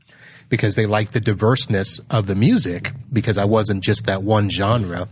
Because 0.49 0.75
they 0.75 0.85
like 0.85 1.11
the 1.11 1.19
diverseness 1.19 1.99
of 2.09 2.27
the 2.27 2.35
music 2.35 2.91
because 3.11 3.37
I 3.37 3.45
wasn't 3.45 3.83
just 3.83 4.05
that 4.05 4.23
one 4.23 4.49
genre 4.49 5.07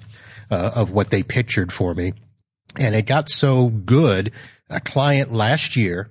uh, 0.52 0.72
of 0.76 0.92
what 0.92 1.10
they 1.10 1.24
pictured 1.24 1.74
for 1.74 1.94
me. 1.94 2.14
And 2.80 2.96
it 2.96 3.06
got 3.06 3.30
so 3.30 3.70
good. 3.70 4.32
A 4.70 4.80
client 4.80 5.32
last 5.32 5.76
year 5.76 6.10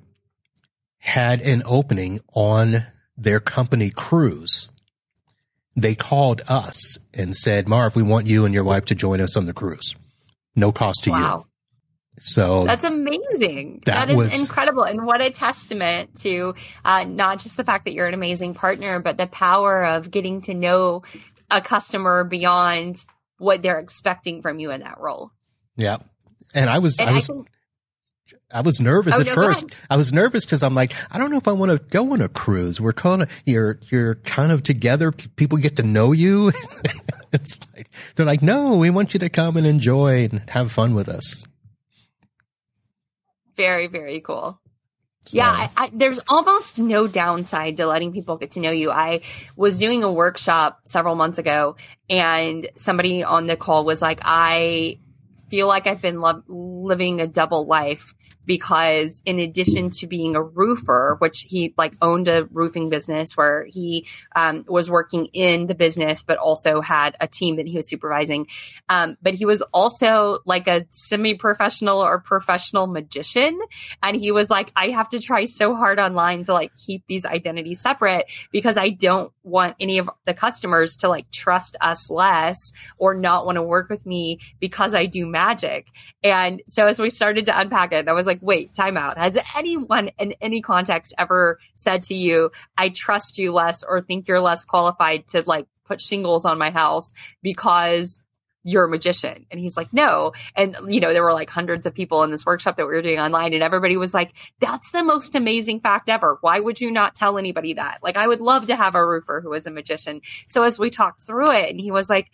had 0.98 1.40
an 1.40 1.62
opening 1.66 2.20
on 2.34 2.86
their 3.16 3.40
company 3.40 3.90
cruise 3.90 4.70
they 5.76 5.94
called 5.94 6.42
us 6.48 6.98
and 7.14 7.34
said, 7.34 7.68
Marv, 7.68 7.96
we 7.96 8.02
want 8.02 8.26
you 8.26 8.44
and 8.44 8.54
your 8.54 8.64
wife 8.64 8.84
to 8.86 8.94
join 8.94 9.20
us 9.20 9.36
on 9.36 9.46
the 9.46 9.52
cruise. 9.52 9.94
No 10.54 10.72
cost 10.72 11.04
to 11.04 11.10
wow. 11.10 11.38
you. 11.38 11.46
So 12.18 12.64
that's 12.64 12.84
amazing. 12.84 13.80
That, 13.86 14.06
that 14.06 14.10
is 14.10 14.16
was, 14.16 14.38
incredible. 14.38 14.84
And 14.84 15.06
what 15.06 15.22
a 15.22 15.30
testament 15.30 16.14
to 16.20 16.54
uh, 16.84 17.04
not 17.04 17.38
just 17.38 17.56
the 17.56 17.64
fact 17.64 17.86
that 17.86 17.94
you're 17.94 18.06
an 18.06 18.12
amazing 18.12 18.52
partner, 18.52 18.98
but 19.00 19.16
the 19.16 19.26
power 19.26 19.84
of 19.84 20.10
getting 20.10 20.42
to 20.42 20.54
know 20.54 21.02
a 21.50 21.62
customer 21.62 22.22
beyond 22.22 22.96
what 23.38 23.62
they're 23.62 23.78
expecting 23.78 24.42
from 24.42 24.58
you 24.58 24.70
in 24.70 24.80
that 24.80 25.00
role. 25.00 25.32
Yeah. 25.76 25.98
And 26.54 26.68
I 26.68 26.80
was, 26.80 26.98
and 27.00 27.08
I 27.08 27.12
was, 27.12 27.30
I 27.30 27.32
can, 27.32 27.46
I 28.52 28.60
was 28.60 28.80
nervous 28.80 29.14
oh, 29.14 29.20
at 29.20 29.26
no, 29.26 29.34
first. 29.34 29.64
I 29.88 29.96
was 29.96 30.12
nervous 30.12 30.44
because 30.44 30.62
I'm 30.62 30.74
like, 30.74 30.92
I 31.10 31.18
don't 31.18 31.30
know 31.30 31.38
if 31.38 31.48
I 31.48 31.52
want 31.52 31.72
to 31.72 31.78
go 31.78 32.12
on 32.12 32.20
a 32.20 32.28
cruise. 32.28 32.80
We're 32.80 32.92
kind 32.92 33.22
of 33.22 33.30
you're 33.44 33.78
you're 33.90 34.16
kind 34.16 34.52
of 34.52 34.62
together. 34.62 35.12
People 35.12 35.58
get 35.58 35.76
to 35.76 35.82
know 35.82 36.12
you. 36.12 36.52
it's 37.32 37.58
like 37.74 37.90
they're 38.14 38.26
like, 38.26 38.42
no, 38.42 38.76
we 38.76 38.90
want 38.90 39.14
you 39.14 39.20
to 39.20 39.28
come 39.28 39.56
and 39.56 39.66
enjoy 39.66 40.24
and 40.24 40.48
have 40.50 40.70
fun 40.70 40.94
with 40.94 41.08
us. 41.08 41.46
Very 43.56 43.86
very 43.86 44.20
cool. 44.20 44.58
So. 45.26 45.36
Yeah, 45.36 45.50
I, 45.50 45.70
I, 45.76 45.90
there's 45.92 46.18
almost 46.26 46.80
no 46.80 47.06
downside 47.06 47.76
to 47.76 47.86
letting 47.86 48.12
people 48.12 48.36
get 48.38 48.52
to 48.52 48.60
know 48.60 48.72
you. 48.72 48.90
I 48.90 49.20
was 49.54 49.78
doing 49.78 50.02
a 50.02 50.10
workshop 50.10 50.80
several 50.84 51.14
months 51.14 51.38
ago, 51.38 51.76
and 52.10 52.68
somebody 52.74 53.22
on 53.22 53.46
the 53.46 53.56
call 53.56 53.84
was 53.84 54.02
like, 54.02 54.20
"I 54.24 54.98
feel 55.52 55.68
like 55.68 55.86
I've 55.86 56.02
been 56.08 56.20
lo- 56.20 56.42
living 56.48 57.20
a 57.20 57.26
double 57.26 57.66
life 57.66 58.14
because 58.46 59.22
in 59.24 59.38
addition 59.38 59.90
to 59.90 60.06
being 60.06 60.36
a 60.36 60.42
roofer, 60.42 61.16
which 61.18 61.46
he 61.48 61.74
like 61.76 61.94
owned 62.02 62.28
a 62.28 62.44
roofing 62.46 62.88
business 62.90 63.36
where 63.36 63.64
he 63.64 64.06
um, 64.34 64.64
was 64.68 64.90
working 64.90 65.26
in 65.32 65.66
the 65.66 65.74
business, 65.74 66.22
but 66.22 66.38
also 66.38 66.80
had 66.80 67.16
a 67.20 67.26
team 67.26 67.56
that 67.56 67.66
he 67.66 67.76
was 67.76 67.88
supervising. 67.88 68.46
Um, 68.88 69.16
but 69.22 69.34
he 69.34 69.44
was 69.44 69.62
also 69.72 70.38
like 70.44 70.66
a 70.68 70.86
semi-professional 70.90 72.00
or 72.00 72.20
professional 72.20 72.86
magician. 72.86 73.58
And 74.02 74.16
he 74.16 74.32
was 74.32 74.50
like, 74.50 74.72
I 74.76 74.88
have 74.88 75.08
to 75.10 75.18
try 75.18 75.44
so 75.44 75.74
hard 75.74 75.98
online 75.98 76.44
to 76.44 76.52
like 76.52 76.72
keep 76.74 77.04
these 77.06 77.24
identities 77.24 77.80
separate 77.80 78.26
because 78.50 78.76
I 78.76 78.90
don't 78.90 79.32
want 79.42 79.76
any 79.80 79.98
of 79.98 80.08
the 80.24 80.34
customers 80.34 80.96
to 80.96 81.08
like 81.08 81.30
trust 81.30 81.76
us 81.80 82.10
less 82.10 82.72
or 82.98 83.14
not 83.14 83.46
want 83.46 83.56
to 83.56 83.62
work 83.62 83.88
with 83.88 84.06
me 84.06 84.38
because 84.60 84.94
I 84.94 85.06
do 85.06 85.26
magic. 85.26 85.88
And 86.22 86.62
so 86.66 86.86
as 86.86 86.98
we 86.98 87.10
started 87.10 87.46
to 87.46 87.58
unpack 87.58 87.92
it, 87.92 88.08
I 88.08 88.12
was 88.12 88.26
like, 88.26 88.31
wait, 88.40 88.74
time 88.74 88.96
out. 88.96 89.18
Has 89.18 89.38
anyone 89.56 90.10
in 90.18 90.34
any 90.40 90.62
context 90.62 91.14
ever 91.18 91.58
said 91.74 92.04
to 92.04 92.14
you, 92.14 92.50
I 92.76 92.88
trust 92.88 93.38
you 93.38 93.52
less 93.52 93.82
or 93.82 94.00
think 94.00 94.28
you're 94.28 94.40
less 94.40 94.64
qualified 94.64 95.28
to 95.28 95.42
like 95.46 95.66
put 95.84 96.00
shingles 96.00 96.46
on 96.46 96.58
my 96.58 96.70
house 96.70 97.12
because 97.42 98.20
you're 98.64 98.84
a 98.84 98.88
magician. 98.88 99.46
And 99.50 99.58
he's 99.58 99.76
like, 99.76 99.92
no. 99.92 100.32
And, 100.56 100.76
you 100.88 101.00
know, 101.00 101.12
there 101.12 101.22
were 101.22 101.32
like 101.32 101.50
hundreds 101.50 101.84
of 101.84 101.94
people 101.94 102.22
in 102.22 102.30
this 102.30 102.46
workshop 102.46 102.76
that 102.76 102.86
we 102.86 102.94
were 102.94 103.02
doing 103.02 103.18
online 103.18 103.54
and 103.54 103.62
everybody 103.62 103.96
was 103.96 104.14
like, 104.14 104.32
that's 104.60 104.92
the 104.92 105.02
most 105.02 105.34
amazing 105.34 105.80
fact 105.80 106.08
ever. 106.08 106.38
Why 106.40 106.60
would 106.60 106.80
you 106.80 106.90
not 106.90 107.16
tell 107.16 107.38
anybody 107.38 107.74
that? 107.74 107.98
Like, 108.02 108.16
I 108.16 108.26
would 108.26 108.40
love 108.40 108.66
to 108.68 108.76
have 108.76 108.94
a 108.94 109.04
roofer 109.04 109.40
who 109.40 109.52
is 109.52 109.66
a 109.66 109.70
magician. 109.70 110.20
So 110.46 110.62
as 110.62 110.78
we 110.78 110.90
talked 110.90 111.22
through 111.22 111.50
it 111.52 111.70
and 111.70 111.80
he 111.80 111.90
was 111.90 112.08
like, 112.08 112.30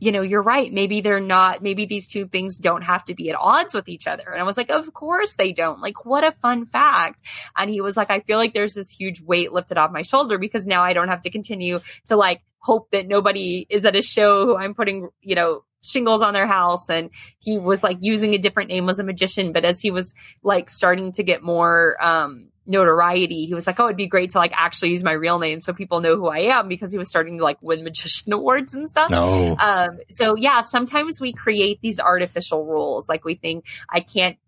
you 0.00 0.12
know, 0.12 0.22
you're 0.22 0.42
right. 0.42 0.72
Maybe 0.72 1.02
they're 1.02 1.20
not, 1.20 1.62
maybe 1.62 1.84
these 1.84 2.08
two 2.08 2.26
things 2.26 2.56
don't 2.56 2.82
have 2.82 3.04
to 3.04 3.14
be 3.14 3.28
at 3.28 3.36
odds 3.38 3.74
with 3.74 3.88
each 3.88 4.06
other. 4.06 4.24
And 4.30 4.40
I 4.40 4.44
was 4.44 4.56
like, 4.56 4.70
of 4.70 4.92
course 4.94 5.36
they 5.36 5.52
don't. 5.52 5.80
Like, 5.80 6.06
what 6.06 6.24
a 6.24 6.32
fun 6.32 6.64
fact. 6.64 7.20
And 7.56 7.70
he 7.70 7.82
was 7.82 7.96
like, 7.96 8.10
I 8.10 8.20
feel 8.20 8.38
like 8.38 8.54
there's 8.54 8.74
this 8.74 8.90
huge 8.90 9.20
weight 9.20 9.52
lifted 9.52 9.76
off 9.76 9.92
my 9.92 10.02
shoulder 10.02 10.38
because 10.38 10.66
now 10.66 10.82
I 10.82 10.94
don't 10.94 11.08
have 11.08 11.22
to 11.22 11.30
continue 11.30 11.80
to 12.06 12.16
like 12.16 12.42
hope 12.58 12.90
that 12.92 13.08
nobody 13.08 13.66
is 13.68 13.84
at 13.84 13.94
a 13.94 14.02
show 14.02 14.46
who 14.46 14.56
I'm 14.56 14.74
putting, 14.74 15.10
you 15.20 15.34
know, 15.34 15.64
shingles 15.82 16.22
on 16.22 16.34
their 16.34 16.46
house 16.46 16.90
and 16.90 17.10
he 17.38 17.58
was 17.58 17.82
like 17.82 17.98
using 18.00 18.34
a 18.34 18.38
different 18.38 18.68
name 18.68 18.90
as 18.90 18.98
a 18.98 19.02
magician 19.02 19.50
but 19.50 19.64
as 19.64 19.80
he 19.80 19.90
was 19.90 20.14
like 20.42 20.68
starting 20.68 21.10
to 21.10 21.22
get 21.22 21.42
more 21.42 21.96
um 22.04 22.50
notoriety, 22.70 23.46
he 23.46 23.54
was 23.54 23.66
like, 23.66 23.78
"Oh, 23.80 23.86
it'd 23.86 23.96
be 23.96 24.06
great 24.06 24.30
to 24.30 24.38
like 24.38 24.52
actually 24.54 24.90
use 24.90 25.04
my 25.04 25.12
real 25.12 25.38
name 25.38 25.60
so 25.60 25.72
people 25.72 26.00
know 26.00 26.16
who 26.16 26.28
I 26.28 26.38
am," 26.38 26.68
because 26.68 26.92
he 26.92 26.98
was 26.98 27.08
starting 27.08 27.38
to 27.38 27.44
like 27.44 27.58
win 27.62 27.84
magician 27.84 28.32
awards 28.32 28.74
and 28.74 28.88
stuff. 28.88 29.10
No. 29.10 29.56
Um, 29.58 29.98
so 30.08 30.36
yeah, 30.36 30.62
sometimes 30.62 31.20
we 31.20 31.32
create 31.32 31.80
these 31.82 32.00
artificial 32.00 32.64
rules, 32.64 33.08
like 33.08 33.24
we 33.24 33.34
think 33.34 33.66
I 33.90 34.00
can't, 34.00 34.38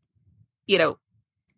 you 0.67 0.79
know, 0.79 0.99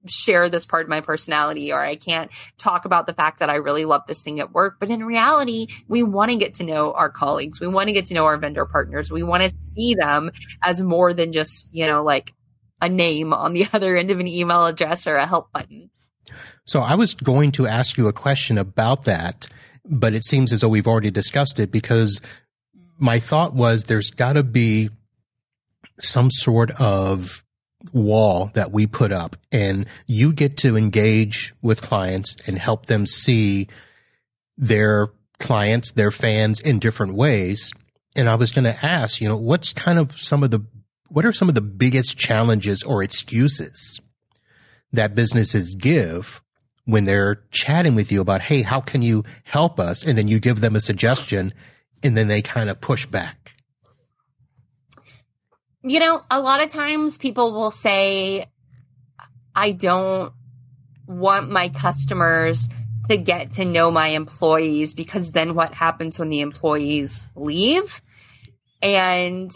share 0.07 0.49
this 0.49 0.67
part 0.67 0.85
of 0.85 0.89
my 0.89 1.01
personality 1.01 1.73
or 1.73 1.81
I 1.81 1.97
can't 1.97 2.31
talk 2.59 2.85
about 2.85 3.07
the 3.07 3.15
fact 3.15 3.39
that 3.39 3.51
I 3.51 3.57
really 3.57 3.85
love 3.85 4.03
this 4.07 4.23
thing 4.23 4.41
at 4.41 4.53
work. 4.53 4.77
But 4.79 4.91
in 4.91 5.05
reality, 5.05 5.69
we 5.89 6.03
want 6.03 6.31
to 6.31 6.37
get 6.37 6.55
to 6.55 6.65
know 6.65 6.93
our 6.93 7.11
colleagues. 7.11 7.61
We 7.61 7.69
want 7.69 7.89
to 7.89 7.93
get 7.93 8.07
to 8.07 8.15
know 8.15 8.27
our 8.27 8.37
vendor 8.37 8.67
partners. 8.67 9.11
We 9.11 9.23
want 9.23 9.43
to 9.45 9.55
see 9.63 9.95
them 9.95 10.31
as 10.63 10.83
more 10.83 11.15
than 11.15 11.33
just, 11.33 11.75
you 11.75 11.87
know, 11.87 12.03
like 12.03 12.33
a 12.81 12.89
name 12.89 13.33
on 13.33 13.55
the 13.55 13.67
other 13.73 13.97
end 13.97 14.11
of 14.11 14.21
an 14.21 14.27
email 14.27 14.67
address 14.67 15.07
or 15.07 15.17
a 15.17 15.27
help 15.27 15.53
button. 15.53 15.91
So 16.67 16.81
I 16.81 16.95
was 16.95 17.15
going 17.15 17.53
to 17.53 17.67
ask 17.67 17.97
you 17.97 18.09
a 18.09 18.13
question 18.13 18.59
about 18.59 19.05
that, 19.05 19.47
but 19.85 20.15
it 20.15 20.25
seems 20.25 20.53
as 20.53 20.61
though 20.61 20.69
we've 20.69 20.87
already 20.87 21.11
discussed 21.11 21.59
it 21.59 21.71
because 21.71 22.21
my 22.99 23.19
thought 23.19 23.55
was 23.55 23.85
there's 23.85 24.11
got 24.11 24.35
to 24.35 24.43
be 24.43 24.91
some 25.99 26.31
sort 26.31 26.71
of 26.81 27.45
wall 27.93 28.51
that 28.55 28.73
we 28.73 28.87
put 28.87 29.13
up 29.13 29.37
and 29.53 29.87
you 30.07 30.33
get 30.33 30.57
to 30.57 30.77
engage 30.77 31.55
with 31.63 31.83
clients 31.83 32.35
and 32.47 32.59
help 32.59 32.87
them 32.87 33.07
see 33.07 33.69
their 34.57 35.11
clients, 35.39 35.93
their 35.93 36.11
fans 36.11 36.61
in 36.61 36.79
different 36.79 37.15
ways. 37.15 37.73
and 38.17 38.29
I 38.29 38.37
was 38.37 38.53
going 38.53 38.65
to 38.65 38.87
ask, 38.87 39.21
you 39.21 39.29
know, 39.29 39.37
what's 39.37 39.73
kind 39.73 39.99
of 39.99 40.17
some 40.19 40.45
of 40.45 40.53
the, 40.53 40.65
what 41.09 41.25
are 41.25 41.33
some 41.33 41.49
of 41.49 41.57
the 41.57 41.61
biggest 41.61 42.17
challenges 42.17 42.83
or 42.85 43.03
excuses 43.03 44.01
that 44.97 45.15
businesses 45.15 45.75
give 45.75 46.43
when 46.85 47.05
they're 47.05 47.43
chatting 47.51 47.95
with 47.95 48.13
you 48.13 48.21
about, 48.21 48.43
Hey, 48.43 48.63
how 48.63 48.81
can 48.81 49.03
you 49.03 49.25
help 49.45 49.81
us? 49.81 50.05
And 50.05 50.19
then 50.19 50.29
you 50.29 50.41
give 50.41 50.61
them 50.61 50.77
a 50.77 50.81
suggestion 50.81 51.53
and 52.03 52.17
then 52.17 52.29
they 52.29 52.43
kind 52.43 52.69
of 52.69 52.81
push 52.81 53.07
back. 53.07 53.53
You 55.83 56.01
know, 56.01 56.23
a 56.31 56.41
lot 56.41 56.63
of 56.63 56.71
times 56.71 57.19
people 57.19 57.53
will 57.53 57.71
say, 57.71 58.47
I 59.55 59.73
don't 59.73 60.33
want 61.07 61.51
my 61.51 61.69
customers 61.69 62.69
to 63.09 63.17
get 63.17 63.53
to 63.53 63.65
know 63.65 63.91
my 63.91 64.09
employees 64.09 64.95
because 64.95 65.33
then 65.33 65.55
what 65.55 65.75
happens 65.75 66.19
when 66.19 66.31
the 66.31 66.41
employees 66.41 67.27
leave? 67.37 68.01
And 68.81 69.55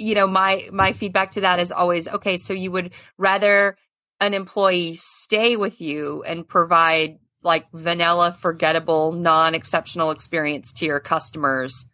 you 0.00 0.14
know, 0.14 0.26
my 0.26 0.68
my 0.72 0.92
feedback 0.92 1.32
to 1.32 1.42
that 1.42 1.60
is 1.60 1.72
always 1.72 2.08
okay, 2.08 2.38
so 2.38 2.52
you 2.52 2.70
would 2.70 2.92
rather 3.18 3.76
an 4.20 4.34
employee 4.34 4.94
stay 4.94 5.56
with 5.56 5.80
you 5.80 6.22
and 6.26 6.46
provide 6.46 7.18
like 7.42 7.66
vanilla 7.72 8.32
forgettable 8.32 9.12
non-exceptional 9.12 10.10
experience 10.10 10.74
to 10.74 10.84
your 10.84 11.00
customers 11.00 11.86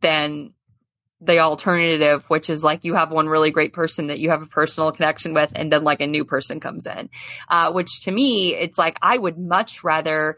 than 0.00 0.52
the 1.20 1.38
alternative, 1.38 2.24
which 2.28 2.50
is 2.50 2.62
like 2.62 2.84
you 2.84 2.94
have 2.94 3.10
one 3.10 3.28
really 3.28 3.50
great 3.50 3.72
person 3.72 4.08
that 4.08 4.18
you 4.18 4.30
have 4.30 4.42
a 4.42 4.46
personal 4.46 4.92
connection 4.92 5.34
with, 5.34 5.50
and 5.54 5.72
then 5.72 5.82
like 5.82 6.00
a 6.00 6.06
new 6.06 6.24
person 6.24 6.60
comes 6.60 6.86
in. 6.86 7.08
Uh, 7.48 7.72
which 7.72 8.02
to 8.02 8.10
me, 8.10 8.54
it's 8.54 8.78
like 8.78 8.98
I 9.00 9.16
would 9.16 9.38
much 9.38 9.82
rather 9.82 10.36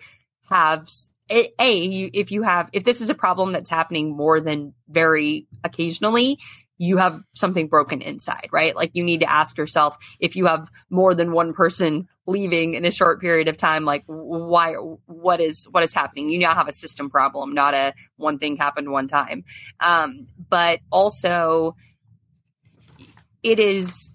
have 0.48 0.88
a, 1.30 1.74
you, 1.74 2.10
if 2.12 2.30
you 2.30 2.42
have 2.42 2.70
if 2.72 2.84
this 2.84 3.00
is 3.00 3.10
a 3.10 3.14
problem 3.14 3.52
that's 3.52 3.70
happening 3.70 4.16
more 4.16 4.40
than 4.40 4.74
very 4.88 5.46
occasionally 5.62 6.38
you 6.78 6.96
have 6.96 7.20
something 7.34 7.66
broken 7.66 8.00
inside, 8.00 8.48
right? 8.52 8.74
Like 8.74 8.92
you 8.94 9.02
need 9.02 9.20
to 9.20 9.30
ask 9.30 9.58
yourself 9.58 9.98
if 10.20 10.36
you 10.36 10.46
have 10.46 10.70
more 10.88 11.12
than 11.12 11.32
one 11.32 11.52
person 11.52 12.08
leaving 12.26 12.74
in 12.74 12.84
a 12.84 12.90
short 12.92 13.20
period 13.20 13.48
of 13.48 13.56
time, 13.56 13.84
like 13.84 14.04
why, 14.06 14.74
what 14.74 15.40
is, 15.40 15.66
what 15.72 15.82
is 15.82 15.92
happening? 15.92 16.30
You 16.30 16.38
now 16.38 16.54
have 16.54 16.68
a 16.68 16.72
system 16.72 17.10
problem, 17.10 17.52
not 17.52 17.74
a 17.74 17.94
one 18.16 18.38
thing 18.38 18.56
happened 18.56 18.92
one 18.92 19.08
time. 19.08 19.44
Um, 19.80 20.26
but 20.48 20.78
also 20.92 21.74
it 23.42 23.58
is, 23.58 24.14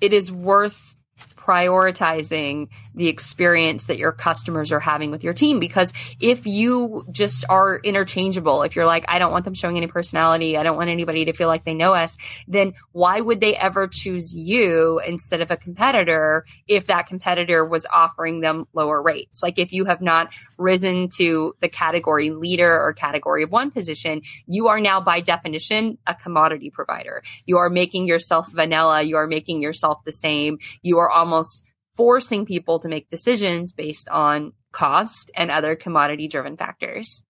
it 0.00 0.12
is 0.12 0.30
worth 0.30 0.94
prioritizing 1.36 2.68
the 2.94 3.08
experience 3.08 3.86
that 3.86 3.98
your 3.98 4.12
customers 4.12 4.72
are 4.72 4.80
having 4.80 5.10
with 5.10 5.24
your 5.24 5.32
team. 5.32 5.60
Because 5.60 5.92
if 6.20 6.46
you 6.46 7.04
just 7.10 7.44
are 7.48 7.78
interchangeable, 7.78 8.62
if 8.62 8.76
you're 8.76 8.86
like, 8.86 9.04
I 9.08 9.18
don't 9.18 9.32
want 9.32 9.44
them 9.44 9.54
showing 9.54 9.76
any 9.76 9.86
personality, 9.86 10.56
I 10.56 10.62
don't 10.62 10.76
want 10.76 10.90
anybody 10.90 11.24
to 11.26 11.32
feel 11.32 11.48
like 11.48 11.64
they 11.64 11.74
know 11.74 11.94
us, 11.94 12.16
then 12.46 12.74
why 12.92 13.20
would 13.20 13.40
they 13.40 13.56
ever 13.56 13.88
choose 13.88 14.34
you 14.34 15.00
instead 15.06 15.40
of 15.40 15.50
a 15.50 15.56
competitor 15.56 16.44
if 16.66 16.86
that 16.86 17.06
competitor 17.06 17.64
was 17.64 17.86
offering 17.92 18.40
them 18.40 18.66
lower 18.72 19.02
rates? 19.02 19.42
Like 19.42 19.58
if 19.58 19.72
you 19.72 19.84
have 19.86 20.00
not 20.00 20.28
risen 20.56 21.08
to 21.16 21.54
the 21.60 21.68
category 21.68 22.30
leader 22.30 22.80
or 22.80 22.92
category 22.92 23.42
of 23.42 23.50
one 23.50 23.70
position, 23.70 24.22
you 24.46 24.68
are 24.68 24.80
now 24.80 25.00
by 25.00 25.20
definition 25.20 25.98
a 26.06 26.14
commodity 26.14 26.70
provider. 26.70 27.22
You 27.46 27.58
are 27.58 27.70
making 27.70 28.06
yourself 28.06 28.50
vanilla. 28.52 29.02
You 29.02 29.16
are 29.16 29.26
making 29.26 29.62
yourself 29.62 30.04
the 30.04 30.12
same. 30.12 30.58
You 30.82 30.98
are 30.98 31.10
almost 31.10 31.62
forcing 31.96 32.44
people 32.44 32.78
to 32.80 32.88
make 32.88 33.08
decisions 33.08 33.72
based 33.72 34.08
on 34.08 34.52
cost 34.72 35.30
and 35.36 35.50
other 35.50 35.76
commodity 35.76 36.28
driven 36.28 36.56
factors. 36.56 37.22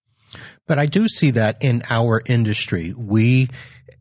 But 0.67 0.79
I 0.79 0.87
do 0.87 1.07
see 1.09 1.31
that 1.33 1.63
in 1.63 1.83
our 1.91 2.23
industry. 2.27 2.93
We 2.97 3.49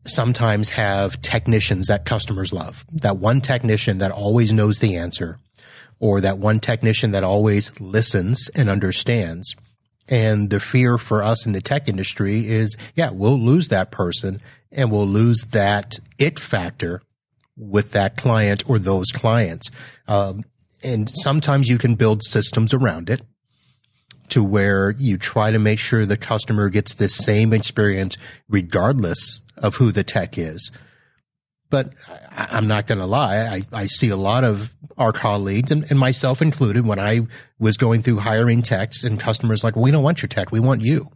sometimes 0.06 0.70
have 0.70 1.20
technicians 1.20 1.86
that 1.86 2.04
customers 2.04 2.52
love. 2.52 2.84
That 2.90 3.18
one 3.18 3.40
technician 3.40 3.98
that 3.98 4.10
always 4.10 4.52
knows 4.52 4.78
the 4.78 4.96
answer 4.96 5.38
or 6.00 6.20
that 6.20 6.38
one 6.38 6.60
technician 6.60 7.12
that 7.12 7.24
always 7.24 7.78
listens 7.80 8.50
and 8.54 8.68
understands. 8.68 9.54
And 10.08 10.50
the 10.50 10.60
fear 10.60 10.98
for 10.98 11.22
us 11.22 11.46
in 11.46 11.52
the 11.52 11.62
tech 11.62 11.88
industry 11.88 12.46
is, 12.46 12.76
yeah, 12.94 13.10
we'll 13.10 13.38
lose 13.38 13.68
that 13.68 13.90
person 13.90 14.40
and 14.70 14.90
we'll 14.90 15.06
lose 15.06 15.46
that 15.52 15.94
it 16.18 16.38
factor 16.38 17.00
with 17.56 17.92
that 17.92 18.16
client 18.16 18.68
or 18.68 18.78
those 18.78 19.10
clients. 19.12 19.70
Um, 20.06 20.44
and 20.84 21.10
sometimes 21.10 21.68
you 21.68 21.78
can 21.78 21.94
build 21.94 22.22
systems 22.22 22.74
around 22.74 23.08
it 23.08 23.22
to 24.28 24.42
where 24.42 24.90
you 24.92 25.16
try 25.16 25.50
to 25.50 25.58
make 25.58 25.78
sure 25.78 26.06
the 26.06 26.16
customer 26.16 26.68
gets 26.68 26.94
the 26.94 27.08
same 27.08 27.52
experience 27.52 28.16
regardless 28.48 29.40
of 29.56 29.76
who 29.76 29.92
the 29.92 30.04
tech 30.04 30.38
is. 30.38 30.70
But 31.70 31.92
I, 32.30 32.58
am 32.58 32.68
not 32.68 32.86
going 32.86 32.98
to 32.98 33.06
lie. 33.06 33.38
I, 33.38 33.62
I, 33.72 33.86
see 33.86 34.08
a 34.10 34.16
lot 34.16 34.44
of 34.44 34.72
our 34.96 35.12
colleagues 35.12 35.72
and, 35.72 35.90
and, 35.90 35.98
myself 35.98 36.40
included 36.40 36.86
when 36.86 37.00
I 37.00 37.22
was 37.58 37.76
going 37.76 38.02
through 38.02 38.18
hiring 38.18 38.62
techs 38.62 39.02
and 39.02 39.18
customers 39.18 39.64
like, 39.64 39.74
we 39.74 39.90
don't 39.90 40.04
want 40.04 40.22
your 40.22 40.28
tech. 40.28 40.52
We 40.52 40.60
want 40.60 40.82
you. 40.82 41.10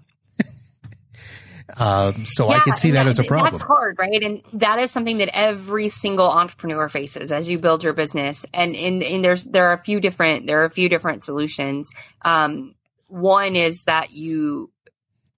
Um, 1.76 2.24
so 2.26 2.48
yeah, 2.48 2.56
I 2.56 2.58
could 2.60 2.76
see 2.76 2.92
that, 2.92 3.04
that, 3.04 3.10
as 3.10 3.18
a 3.18 3.24
problem. 3.24 3.52
That's 3.52 3.62
hard, 3.62 3.98
right? 3.98 4.22
And 4.22 4.42
that 4.54 4.78
is 4.78 4.90
something 4.90 5.18
that 5.18 5.30
every 5.36 5.88
single 5.88 6.30
entrepreneur 6.30 6.88
faces 6.88 7.30
as 7.30 7.48
you 7.48 7.58
build 7.58 7.84
your 7.84 7.92
business. 7.92 8.46
And 8.54 8.74
and, 8.74 9.02
and 9.02 9.24
there's 9.24 9.44
there 9.44 9.68
are 9.68 9.74
a 9.74 9.82
few 9.82 10.00
different 10.00 10.46
there 10.46 10.62
are 10.62 10.66
a 10.66 10.70
few 10.70 10.88
different 10.88 11.24
solutions. 11.24 11.92
Um, 12.22 12.74
one 13.06 13.56
is 13.56 13.84
that 13.84 14.12
you 14.12 14.70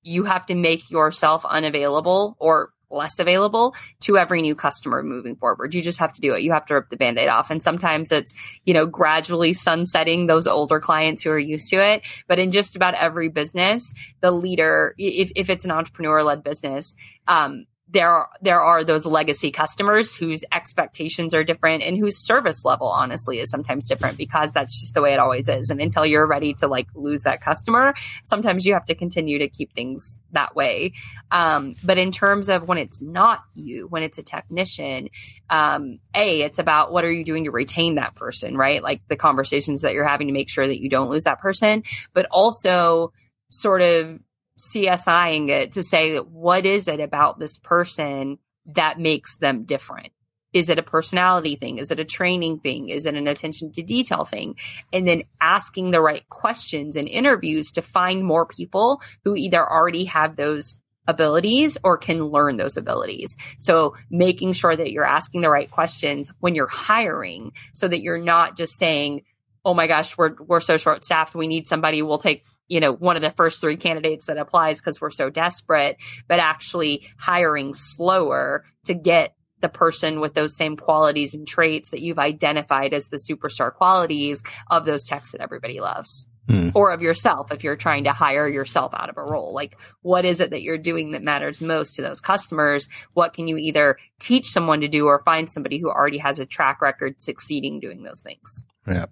you 0.03 0.25
have 0.25 0.47
to 0.47 0.55
make 0.55 0.91
yourself 0.91 1.45
unavailable 1.45 2.37
or 2.39 2.71
less 2.91 3.19
available 3.19 3.75
to 4.01 4.19
every 4.19 4.43
new 4.43 4.55
customer 4.55 5.03
moving 5.03 5.37
forward. 5.37 5.75
You 5.75 5.83
just 5.83 6.01
have 6.01 6.13
to 6.15 6.21
do 6.21 6.35
it. 6.35 6.43
You 6.43 6.53
have 6.53 6.67
to 6.67 6.75
rip 6.75 6.91
the 6.91 6.97
band-aid 6.97 7.29
off. 7.29 7.51
And 7.51 7.63
sometimes 7.63 8.11
it's, 8.13 8.33
you 8.65 8.75
know, 8.75 8.87
gradually 8.87 9.53
sunsetting 9.53 10.27
those 10.27 10.47
older 10.47 10.81
clients 10.81 11.23
who 11.23 11.31
are 11.31 11.39
used 11.39 11.71
to 11.71 11.77
it. 11.77 12.03
But 12.27 12.39
in 12.39 12.51
just 12.51 12.77
about 12.77 12.95
every 12.95 13.29
business, 13.29 13.93
the 14.21 14.31
leader, 14.31 14.95
if, 14.99 15.33
if 15.37 15.51
it's 15.51 15.65
an 15.65 15.71
entrepreneur 15.71 16.23
led 16.23 16.43
business, 16.43 16.95
um, 17.29 17.67
there 17.93 18.11
are, 18.11 18.29
there 18.41 18.61
are 18.61 18.85
those 18.85 19.05
legacy 19.05 19.51
customers 19.51 20.15
whose 20.15 20.45
expectations 20.53 21.35
are 21.35 21.43
different 21.43 21.83
and 21.83 21.99
whose 21.99 22.17
service 22.17 22.65
level 22.65 22.87
honestly 22.87 23.41
is 23.41 23.51
sometimes 23.51 23.89
different 23.89 24.17
because 24.17 24.53
that's 24.53 24.81
just 24.81 24.95
the 24.95 25.03
way 25.03 25.13
it 25.13 25.19
always 25.19 25.49
is. 25.49 25.71
And 25.71 25.81
until 25.81 26.07
you're 26.07 26.27
ready 26.27 26.55
to 26.55 26.69
like 26.69 26.87
lose 26.95 27.23
that 27.23 27.41
customer, 27.41 27.95
sometimes 28.25 28.65
you 28.65 28.75
have 28.75 28.87
to 28.87 28.95
continue 28.95 29.39
to 29.39 29.49
keep 29.49 29.73
things 29.75 30.19
that 30.33 30.55
way. 30.55 30.93
Um, 31.31 31.75
but 31.83 31.99
in 31.99 32.13
terms 32.13 32.49
of 32.49 32.69
when 32.69 32.79
it's 32.79 33.03
not 33.03 33.43
you, 33.55 33.89
when 33.89 34.03
it's 34.03 34.19
a 34.19 34.23
technician, 34.23 35.09
um, 35.49 35.99
a, 36.15 36.43
it's 36.43 36.59
about 36.59 36.93
what 36.93 37.05
are 37.05 37.13
you 37.13 37.25
doing 37.25 37.45
to 37.45 37.51
retain 37.51 37.97
that 37.97 38.15
person, 38.15 38.57
right? 38.57 38.83
Like 38.83 39.03
the 39.09 39.17
conversations 39.17 39.83
that 39.83 39.95
you're 39.95 40.07
having 40.07 40.29
to 40.29 40.33
make 40.33 40.49
sure 40.49 40.67
that 40.67 40.81
you 40.81 40.89
don't 40.89 41.11
lose 41.11 41.25
that 41.25 41.41
person, 41.41 41.83
but 42.15 42.27
also 42.31 43.13
sort 43.51 43.83
of 43.83 44.21
CSIing 44.61 45.49
it 45.49 45.73
to 45.73 45.83
say 45.83 46.19
what 46.19 46.67
is 46.67 46.87
it 46.87 47.01
about 47.01 47.39
this 47.39 47.59
person 47.59 48.39
that 48.67 48.99
makes 48.99 49.39
them 49.39 49.65
different? 49.65 50.13
Is 50.53 50.69
it 50.69 50.79
a 50.79 50.83
personality 50.83 51.57
thing? 51.57 51.79
Is 51.79 51.91
it 51.91 52.01
a 52.01 52.05
training 52.05 52.59
thing? 52.59 52.89
Is 52.89 53.07
it 53.07 53.15
an 53.15 53.29
attention 53.29 53.73
to 53.73 53.83
detail 53.83 54.25
thing? 54.25 54.57
And 54.93 55.07
then 55.07 55.23
asking 55.41 55.93
the 55.93 56.01
right 56.01 56.29
questions 56.29 56.97
in 56.97 57.07
interviews 57.07 57.71
to 57.73 57.83
find 57.83 58.25
more 58.25 58.47
people 58.47 59.01
who 59.25 59.37
either 59.37 59.65
already 59.65 60.05
have 60.07 60.37
those 60.37 60.81
abilities 61.07 61.79
or 61.83 61.97
can 61.97 62.27
learn 62.27 62.57
those 62.57 62.77
abilities. 62.77 63.37
So 63.59 63.95
making 64.11 64.53
sure 64.53 64.75
that 64.75 64.91
you're 64.93 65.05
asking 65.05 65.41
the 65.41 65.51
right 65.51 65.71
questions 65.71 66.33
when 66.41 66.55
you're 66.55 66.67
hiring 66.67 67.53
so 67.73 67.89
that 67.89 68.03
you're 68.03 68.19
not 68.19 68.57
just 68.57 68.77
saying, 68.77 69.23
Oh 69.63 69.75
my 69.75 69.87
gosh, 69.87 70.17
we're, 70.17 70.35
we're 70.41 70.61
so 70.61 70.79
short 70.79 71.05
staffed. 71.05 71.35
We 71.35 71.47
need 71.47 71.69
somebody. 71.69 72.01
We'll 72.01 72.17
take 72.17 72.45
you 72.71 72.81
know, 72.81 72.93
one 72.93 73.17
of 73.17 73.23
the 73.23 73.33
first 73.33 73.61
three 73.61 73.77
candidates 73.77 74.27
that 74.27 74.39
applies 74.39 74.81
because 74.81 75.01
we're 75.01 75.11
so 75.11 75.29
desperate, 75.29 75.97
but 76.29 76.39
actually 76.39 77.07
hiring 77.19 77.75
slower 77.75 78.65
to 78.85 78.95
get 78.95 79.35
the 79.61 79.69
person 79.69 80.21
with 80.21 80.33
those 80.33 80.57
same 80.57 80.77
qualities 80.77 81.35
and 81.35 81.47
traits 81.47 81.91
that 81.91 82.01
you've 82.01 82.19
identified 82.19 82.95
as 82.95 83.09
the 83.09 83.19
superstar 83.19 83.75
qualities 83.75 84.43
of 84.71 84.85
those 84.87 85.05
techs 85.05 85.33
that 85.33 85.43
everybody 85.43 85.81
loves. 85.81 86.27
Hmm. 86.49 86.71
Or 86.75 86.93
of 86.93 87.03
yourself 87.03 87.53
if 87.53 87.63
you're 87.63 87.77
trying 87.77 88.05
to 88.05 88.13
hire 88.13 88.49
yourself 88.49 88.95
out 88.95 89.11
of 89.11 89.17
a 89.19 89.23
role. 89.23 89.53
Like, 89.53 89.77
what 90.03 90.25
is 90.25 90.41
it 90.41 90.51
that 90.51 90.63
you're 90.63 90.79
doing 90.79 91.11
that 91.11 91.23
matters 91.23 91.61
most 91.61 91.95
to 91.97 92.03
those 92.03 92.21
customers? 92.21 92.89
What 93.13 93.35
can 93.35 93.47
you 93.47 93.57
either 93.57 93.99
teach 94.21 94.47
someone 94.47 94.81
to 94.81 94.89
do 94.89 95.07
or 95.07 95.23
find 95.25 95.51
somebody 95.51 95.79
who 95.79 95.91
already 95.91 96.19
has 96.19 96.39
a 96.39 96.47
track 96.47 96.81
record 96.81 97.21
succeeding 97.21 97.79
doing 97.79 98.05
those 98.05 98.21
things? 98.21 98.65
Yeah. 98.87 99.07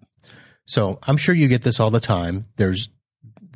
So 0.64 0.98
I'm 1.02 1.16
sure 1.16 1.34
you 1.34 1.48
get 1.48 1.62
this 1.62 1.80
all 1.80 1.90
the 1.90 2.00
time. 2.00 2.44
There's 2.56 2.88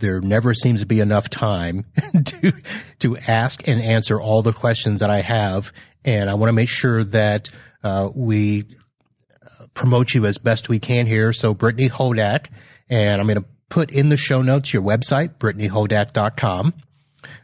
there 0.02 0.20
never 0.20 0.52
seems 0.52 0.80
to 0.80 0.86
be 0.86 1.00
enough 1.00 1.30
time 1.30 1.86
to 2.24 2.52
to 2.98 3.16
ask 3.26 3.66
and 3.66 3.80
answer 3.80 4.20
all 4.20 4.42
the 4.42 4.52
questions 4.52 5.00
that 5.00 5.08
I 5.08 5.20
have, 5.20 5.72
and 6.04 6.28
I 6.28 6.34
want 6.34 6.50
to 6.50 6.52
make 6.52 6.68
sure 6.68 7.02
that 7.04 7.48
uh, 7.82 8.10
we 8.14 8.64
uh, 9.42 9.66
promote 9.72 10.12
you 10.12 10.26
as 10.26 10.36
best 10.36 10.68
we 10.68 10.78
can 10.78 11.06
here. 11.06 11.32
So, 11.32 11.54
Brittany 11.54 11.88
Hodak, 11.88 12.48
and 12.90 13.20
I'm 13.20 13.26
going 13.26 13.40
to 13.40 13.48
put 13.70 13.90
in 13.90 14.10
the 14.10 14.18
show 14.18 14.42
notes 14.42 14.74
your 14.74 14.82
website, 14.82 15.36
brittanyhodak.com. 15.38 16.74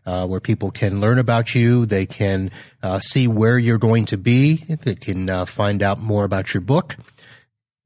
uh, 0.05 0.27
where 0.27 0.41
people 0.41 0.71
can 0.71 1.01
learn 1.01 1.19
about 1.19 1.55
you. 1.55 1.87
They 1.87 2.05
can 2.07 2.51
uh, 2.83 3.01
see 3.01 3.29
where 3.29 3.59
you're 3.59 3.79
going 3.79 4.05
to 4.07 4.19
be. 4.19 4.57
They 4.57 4.95
can 4.95 5.31
uh, 5.31 5.45
find 5.45 5.83
out 5.83 5.99
more 6.01 6.25
about 6.25 6.53
your 6.53 6.61
book 6.61 6.97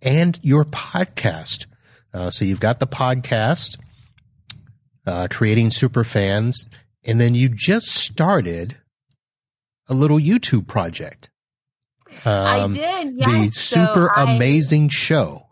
and 0.01 0.39
your 0.43 0.65
podcast. 0.65 1.67
Uh, 2.15 2.31
so 2.31 2.45
you've 2.45 2.61
got 2.61 2.81
the 2.81 2.87
podcast, 2.87 3.79
uh, 5.07 5.29
creating 5.31 5.71
super 5.71 6.05
fans, 6.05 6.69
and 7.05 7.21
then 7.21 7.35
you 7.35 7.49
just 7.49 7.89
started 7.89 8.79
a 9.89 9.95
little 9.95 10.19
YouTube 10.19 10.67
project. 10.67 11.31
Um, 12.25 12.27
I 12.27 12.67
did. 12.69 13.15
Yes. 13.17 13.31
The 13.31 13.53
super 13.53 14.11
so 14.15 14.21
I, 14.21 14.35
amazing 14.35 14.89
show. 14.91 15.47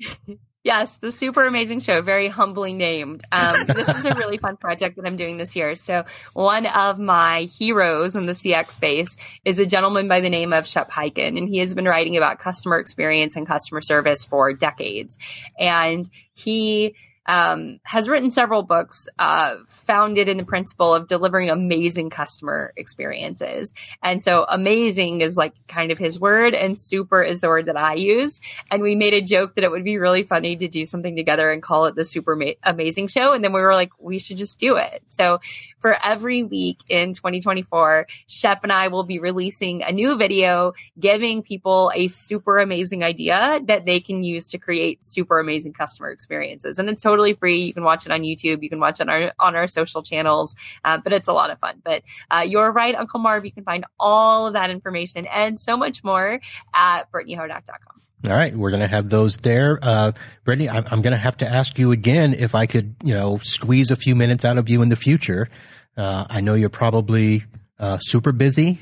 Yes, 0.64 0.96
the 0.98 1.10
super 1.10 1.44
amazing 1.44 1.80
show, 1.80 2.02
very 2.02 2.28
humbly 2.28 2.72
named. 2.72 3.24
Um, 3.32 3.66
this 3.74 3.88
is 3.88 4.04
a 4.04 4.14
really 4.14 4.36
fun 4.36 4.56
project 4.56 4.94
that 4.94 5.06
I'm 5.06 5.16
doing 5.16 5.36
this 5.36 5.56
year. 5.56 5.74
So 5.74 6.04
one 6.34 6.66
of 6.66 7.00
my 7.00 7.48
heroes 7.58 8.14
in 8.14 8.26
the 8.26 8.32
CX 8.32 8.70
space 8.70 9.16
is 9.44 9.58
a 9.58 9.66
gentleman 9.66 10.06
by 10.06 10.20
the 10.20 10.30
name 10.30 10.52
of 10.52 10.68
Shep 10.68 10.88
Hyken, 10.88 11.36
and 11.36 11.48
he 11.48 11.58
has 11.58 11.74
been 11.74 11.86
writing 11.86 12.16
about 12.16 12.38
customer 12.38 12.78
experience 12.78 13.34
and 13.34 13.44
customer 13.44 13.80
service 13.80 14.24
for 14.24 14.52
decades. 14.52 15.18
And 15.58 16.08
he 16.32 16.94
um, 17.26 17.78
has 17.84 18.08
written 18.08 18.30
several 18.30 18.62
books 18.62 19.08
uh, 19.18 19.56
founded 19.68 20.28
in 20.28 20.36
the 20.36 20.44
principle 20.44 20.94
of 20.94 21.06
delivering 21.06 21.50
amazing 21.50 22.10
customer 22.10 22.72
experiences. 22.76 23.74
And 24.02 24.22
so 24.22 24.44
amazing 24.48 25.20
is 25.20 25.36
like 25.36 25.54
kind 25.68 25.92
of 25.92 25.98
his 25.98 26.18
word 26.18 26.54
and 26.54 26.78
super 26.78 27.22
is 27.22 27.40
the 27.40 27.48
word 27.48 27.66
that 27.66 27.76
I 27.76 27.94
use. 27.94 28.40
And 28.70 28.82
we 28.82 28.94
made 28.94 29.14
a 29.14 29.22
joke 29.22 29.54
that 29.54 29.64
it 29.64 29.70
would 29.70 29.84
be 29.84 29.98
really 29.98 30.22
funny 30.22 30.56
to 30.56 30.68
do 30.68 30.84
something 30.84 31.16
together 31.16 31.50
and 31.50 31.62
call 31.62 31.86
it 31.86 31.94
the 31.94 32.04
super 32.04 32.34
ma- 32.34 32.52
amazing 32.64 33.06
show. 33.06 33.32
And 33.32 33.44
then 33.44 33.52
we 33.52 33.60
were 33.60 33.74
like, 33.74 33.90
we 33.98 34.18
should 34.18 34.36
just 34.36 34.58
do 34.58 34.76
it. 34.76 35.02
So 35.08 35.40
for 35.82 35.96
every 36.02 36.44
week 36.44 36.78
in 36.88 37.12
2024, 37.12 38.06
Shep 38.26 38.60
and 38.62 38.72
I 38.72 38.88
will 38.88 39.02
be 39.02 39.18
releasing 39.18 39.82
a 39.82 39.92
new 39.92 40.16
video 40.16 40.72
giving 40.98 41.42
people 41.42 41.92
a 41.94 42.06
super 42.06 42.58
amazing 42.58 43.04
idea 43.04 43.60
that 43.64 43.84
they 43.84 44.00
can 44.00 44.24
use 44.24 44.48
to 44.50 44.58
create 44.58 45.04
super 45.04 45.38
amazing 45.38 45.74
customer 45.74 46.10
experiences. 46.10 46.78
And 46.78 46.88
it's 46.88 47.02
totally 47.02 47.34
free. 47.34 47.60
You 47.60 47.74
can 47.74 47.82
watch 47.82 48.06
it 48.06 48.12
on 48.12 48.22
YouTube. 48.22 48.62
You 48.62 48.70
can 48.70 48.80
watch 48.80 49.00
it 49.00 49.08
on 49.08 49.10
our, 49.10 49.32
on 49.38 49.56
our 49.56 49.66
social 49.66 50.02
channels, 50.02 50.54
uh, 50.84 50.98
but 50.98 51.12
it's 51.12 51.28
a 51.28 51.32
lot 51.32 51.50
of 51.50 51.58
fun. 51.58 51.82
But 51.84 52.02
uh, 52.30 52.44
you're 52.46 52.70
right, 52.70 52.94
Uncle 52.94 53.20
Marv. 53.20 53.44
You 53.44 53.52
can 53.52 53.64
find 53.64 53.84
all 53.98 54.46
of 54.46 54.54
that 54.54 54.70
information 54.70 55.26
and 55.26 55.60
so 55.60 55.76
much 55.76 56.04
more 56.04 56.40
at 56.72 57.10
BrittanyHodak.com. 57.10 58.02
All 58.24 58.34
right, 58.34 58.54
we're 58.54 58.70
going 58.70 58.82
to 58.82 58.88
have 58.88 59.08
those 59.08 59.38
there. 59.38 59.78
Uh, 59.82 60.12
Brittany, 60.44 60.68
I'm, 60.68 60.84
I'm 60.90 61.02
going 61.02 61.12
to 61.12 61.16
have 61.16 61.36
to 61.38 61.48
ask 61.48 61.76
you 61.78 61.90
again 61.90 62.34
if 62.34 62.54
I 62.54 62.66
could, 62.66 62.94
you 63.02 63.14
know, 63.14 63.38
squeeze 63.42 63.90
a 63.90 63.96
few 63.96 64.14
minutes 64.14 64.44
out 64.44 64.58
of 64.58 64.68
you 64.68 64.80
in 64.82 64.90
the 64.90 64.96
future 64.96 65.48
uh, 65.96 66.24
I 66.28 66.40
know 66.40 66.54
you're 66.54 66.68
probably 66.68 67.44
uh, 67.78 67.98
super 67.98 68.32
busy. 68.32 68.78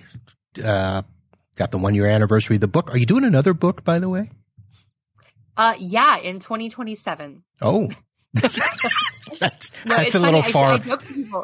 Uh, 0.65 1.03
got 1.57 1.71
the 1.71 1.79
one 1.79 1.95
year 1.95 2.07
anniversary 2.07 2.57
of 2.57 2.61
the 2.61 2.69
book. 2.69 2.93
Are 2.93 2.99
you 2.99 3.07
doing 3.07 3.25
another 3.25 3.55
book, 3.55 3.85
by 3.85 3.99
the 3.99 4.09
way? 4.09 4.31
Uh, 5.57 5.75
yeah, 5.79 6.17
in 6.19 6.39
2027. 6.39 7.43
Oh, 7.63 7.89
that's, 8.35 9.85
no, 9.85 9.97
that's 9.97 10.15
a 10.15 10.21
little 10.21 10.43
far. 10.43 10.75
I, 10.75 10.77
I 10.77 11.43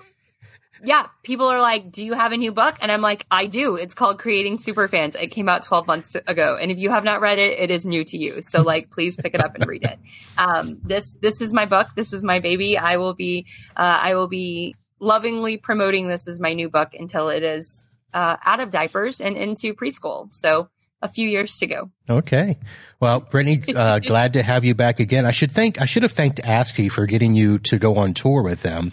yeah, 0.85 1.07
people 1.23 1.47
are 1.47 1.61
like, 1.61 1.91
"Do 1.91 2.05
you 2.05 2.15
have 2.15 2.33
a 2.33 2.37
new 2.37 2.53
book?" 2.53 2.77
And 2.81 2.93
I'm 2.93 3.01
like, 3.01 3.27
"I 3.31 3.47
do. 3.47 3.77
It's 3.77 3.95
called 3.95 4.19
Creating 4.19 4.59
Superfans. 4.59 5.17
It 5.21 5.29
came 5.29 5.49
out 5.49 5.63
12 5.63 5.87
months 5.87 6.15
ago, 6.15 6.57
and 6.61 6.71
if 6.71 6.79
you 6.79 6.91
have 6.91 7.05
not 7.05 7.21
read 7.21 7.39
it, 7.39 7.59
it 7.59 7.71
is 7.71 7.87
new 7.87 8.05
to 8.05 8.19
you. 8.19 8.43
So, 8.43 8.63
like, 8.63 8.91
please 8.97 9.17
pick 9.17 9.35
it 9.35 9.43
up 9.43 9.55
and 9.55 9.67
read 9.67 9.85
it. 9.85 9.99
Um, 10.39 10.79
this 10.83 11.17
this 11.21 11.41
is 11.41 11.53
my 11.53 11.67
book. 11.67 11.89
This 11.97 12.13
is 12.13 12.23
my 12.25 12.41
baby. 12.41 12.79
I 12.79 12.97
will 12.97 13.15
be 13.15 13.47
uh, 13.77 13.99
I 14.03 14.15
will 14.15 14.29
be 14.29 14.77
lovingly 15.01 15.57
promoting 15.57 16.09
this 16.09 16.27
as 16.29 16.41
my 16.41 16.53
new 16.53 16.69
book 16.69 16.95
until 16.95 17.29
it 17.29 17.43
is 17.43 17.87
uh, 18.15 18.37
out 18.45 18.61
of 18.61 18.71
diapers 18.71 19.21
and 19.21 19.37
into 19.37 19.75
preschool. 19.75 20.33
So 20.33 20.69
a 21.03 21.09
few 21.09 21.29
years 21.29 21.57
to 21.59 21.67
go. 21.67 21.91
Okay. 22.09 22.59
Well, 23.01 23.21
Brittany, 23.21 23.63
uh, 23.75 23.99
glad 24.07 24.33
to 24.35 24.43
have 24.43 24.65
you 24.65 24.75
back 24.75 25.01
again. 25.01 25.27
I 25.27 25.31
should 25.31 25.53
thank, 25.53 25.81
I 25.81 25.85
should 25.85 26.03
have 26.03 26.13
thanked 26.13 26.41
ASCII 26.41 26.89
for 26.89 27.07
getting 27.07 27.35
you 27.35 27.59
to 27.61 27.79
go 27.79 27.97
on 27.97 28.15
tour 28.15 28.43
with 28.43 28.63
them. 28.63 28.93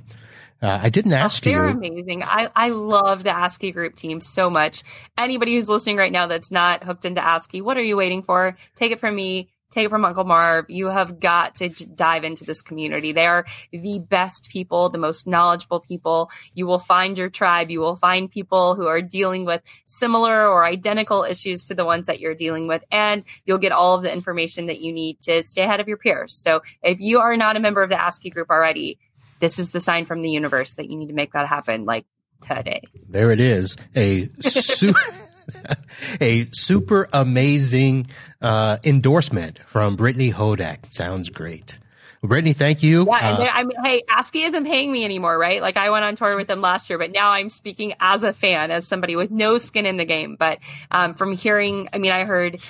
Uh, 0.63 0.79
I 0.81 0.89
didn't 0.89 1.11
ask 1.11 1.45
oh, 1.45 1.49
they're 1.49 1.67
you. 1.67 1.79
They're 1.79 1.91
amazing. 1.91 2.23
I, 2.23 2.49
I 2.55 2.69
love 2.69 3.23
the 3.23 3.35
ASCII 3.35 3.71
group 3.71 3.95
team 3.95 4.21
so 4.21 4.49
much. 4.49 4.81
Anybody 5.17 5.55
who's 5.55 5.67
listening 5.67 5.97
right 5.97 6.11
now 6.11 6.27
that's 6.27 6.51
not 6.51 6.85
hooked 6.85 7.03
into 7.03 7.21
ASCII, 7.21 7.61
what 7.61 7.75
are 7.75 7.83
you 7.83 7.97
waiting 7.97 8.23
for? 8.23 8.55
Take 8.77 8.93
it 8.93 8.99
from 9.01 9.13
me 9.13 9.49
take 9.73 9.87
it 9.87 9.89
from 9.89 10.05
Uncle 10.05 10.23
Marv. 10.23 10.65
You 10.69 10.87
have 10.87 11.19
got 11.19 11.55
to 11.57 11.69
dive 11.69 12.23
into 12.23 12.43
this 12.43 12.61
community. 12.61 13.11
They 13.11 13.25
are 13.25 13.45
the 13.71 13.99
best 13.99 14.49
people, 14.49 14.89
the 14.89 14.97
most 14.97 15.25
knowledgeable 15.25 15.79
people. 15.79 16.29
You 16.53 16.67
will 16.67 16.79
find 16.79 17.17
your 17.17 17.29
tribe. 17.29 17.71
You 17.71 17.79
will 17.79 17.95
find 17.95 18.29
people 18.29 18.75
who 18.75 18.85
are 18.87 19.01
dealing 19.01 19.45
with 19.45 19.61
similar 19.85 20.47
or 20.47 20.63
identical 20.63 21.23
issues 21.23 21.65
to 21.65 21.75
the 21.75 21.85
ones 21.85 22.07
that 22.07 22.19
you're 22.19 22.35
dealing 22.35 22.67
with. 22.67 22.83
And 22.91 23.23
you'll 23.45 23.57
get 23.57 23.71
all 23.71 23.95
of 23.95 24.03
the 24.03 24.13
information 24.13 24.67
that 24.67 24.79
you 24.79 24.93
need 24.93 25.19
to 25.21 25.43
stay 25.43 25.63
ahead 25.63 25.79
of 25.79 25.87
your 25.87 25.97
peers. 25.97 26.35
So 26.35 26.61
if 26.83 26.99
you 26.99 27.19
are 27.19 27.35
not 27.35 27.57
a 27.57 27.59
member 27.59 27.81
of 27.81 27.89
the 27.89 28.01
ASCII 28.01 28.29
group 28.29 28.49
already, 28.49 28.99
this 29.43 29.59
is 29.59 29.71
the 29.71 29.81
sign 29.81 30.05
from 30.05 30.21
the 30.21 30.29
universe 30.29 30.75
that 30.75 30.89
you 30.89 30.95
need 30.95 31.07
to 31.07 31.13
make 31.13 31.33
that 31.33 31.49
happen 31.49 31.83
like 31.83 32.05
today. 32.47 32.81
There 33.09 33.29
it 33.29 33.41
is. 33.41 33.75
A 33.93 34.29
super. 34.39 34.99
a 36.21 36.47
super 36.53 37.09
amazing 37.11 38.07
uh, 38.41 38.77
endorsement 38.85 39.59
from 39.59 39.97
Brittany 39.97 40.31
Hodak. 40.31 40.93
Sounds 40.93 41.27
great. 41.27 41.77
Brittany, 42.23 42.53
thank 42.53 42.83
you. 42.83 43.05
Yeah, 43.05 43.33
and 43.33 43.43
uh, 43.43 43.51
I 43.51 43.63
mean, 43.65 43.77
hey, 43.83 44.01
ASCII 44.09 44.43
isn't 44.43 44.63
paying 44.63 44.89
me 44.89 45.03
anymore, 45.03 45.37
right? 45.37 45.61
Like 45.61 45.75
I 45.75 45.89
went 45.89 46.05
on 46.05 46.15
tour 46.15 46.37
with 46.37 46.47
them 46.47 46.61
last 46.61 46.89
year, 46.89 46.97
but 46.97 47.11
now 47.11 47.31
I'm 47.31 47.49
speaking 47.49 47.95
as 47.99 48.23
a 48.23 48.31
fan, 48.31 48.71
as 48.71 48.87
somebody 48.87 49.17
with 49.17 49.29
no 49.29 49.57
skin 49.57 49.85
in 49.85 49.97
the 49.97 50.05
game. 50.05 50.37
But 50.39 50.59
um, 50.89 51.15
from 51.15 51.33
hearing, 51.33 51.89
I 51.91 51.97
mean, 51.97 52.13
I 52.13 52.23
heard 52.23 52.61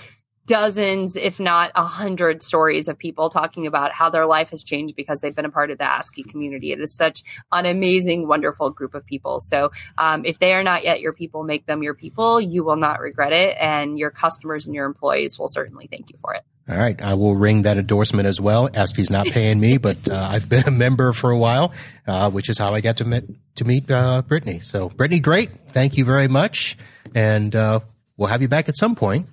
dozens, 0.45 1.15
if 1.15 1.39
not 1.39 1.71
a 1.75 1.83
hundred 1.83 2.43
stories 2.43 2.87
of 2.87 2.97
people 2.97 3.29
talking 3.29 3.65
about 3.67 3.93
how 3.93 4.09
their 4.09 4.25
life 4.25 4.49
has 4.49 4.63
changed 4.63 4.95
because 4.95 5.21
they've 5.21 5.35
been 5.35 5.45
a 5.45 5.51
part 5.51 5.71
of 5.71 5.77
the 5.77 5.85
ASCII 5.85 6.23
community. 6.23 6.71
It 6.71 6.79
is 6.79 6.95
such 6.95 7.23
an 7.51 7.65
amazing, 7.65 8.27
wonderful 8.27 8.69
group 8.69 8.93
of 8.93 9.05
people. 9.05 9.39
So, 9.39 9.71
um, 9.97 10.25
if 10.25 10.39
they 10.39 10.53
are 10.53 10.63
not 10.63 10.83
yet 10.83 11.01
your 11.01 11.13
people, 11.13 11.43
make 11.43 11.65
them 11.65 11.83
your 11.83 11.93
people. 11.93 12.41
You 12.41 12.63
will 12.63 12.75
not 12.75 12.99
regret 12.99 13.33
it. 13.33 13.57
And 13.59 13.97
your 13.97 14.11
customers 14.11 14.65
and 14.65 14.75
your 14.75 14.85
employees 14.85 15.39
will 15.39 15.47
certainly 15.47 15.87
thank 15.87 16.11
you 16.11 16.17
for 16.21 16.33
it. 16.33 16.43
All 16.69 16.77
right. 16.77 17.01
I 17.01 17.15
will 17.15 17.35
ring 17.35 17.63
that 17.63 17.77
endorsement 17.77 18.25
as 18.25 18.39
well. 18.39 18.69
ASCII's 18.69 19.09
not 19.09 19.27
paying 19.27 19.59
me, 19.59 19.77
but 19.77 19.97
uh, 20.09 20.29
I've 20.31 20.47
been 20.47 20.65
a 20.65 20.71
member 20.71 21.11
for 21.11 21.29
a 21.29 21.37
while, 21.37 21.73
uh, 22.07 22.31
which 22.31 22.49
is 22.49 22.57
how 22.57 22.73
I 22.73 22.79
got 22.79 22.97
to 22.97 23.05
meet, 23.05 23.23
to 23.55 23.65
meet 23.65 23.91
uh, 23.91 24.21
Brittany. 24.21 24.61
So, 24.61 24.89
Brittany, 24.89 25.19
great. 25.19 25.51
Thank 25.67 25.97
you 25.97 26.05
very 26.05 26.29
much. 26.29 26.77
And 27.13 27.53
uh, 27.53 27.81
we'll 28.15 28.29
have 28.29 28.41
you 28.41 28.47
back 28.47 28.69
at 28.69 28.77
some 28.77 28.95
point. 28.95 29.27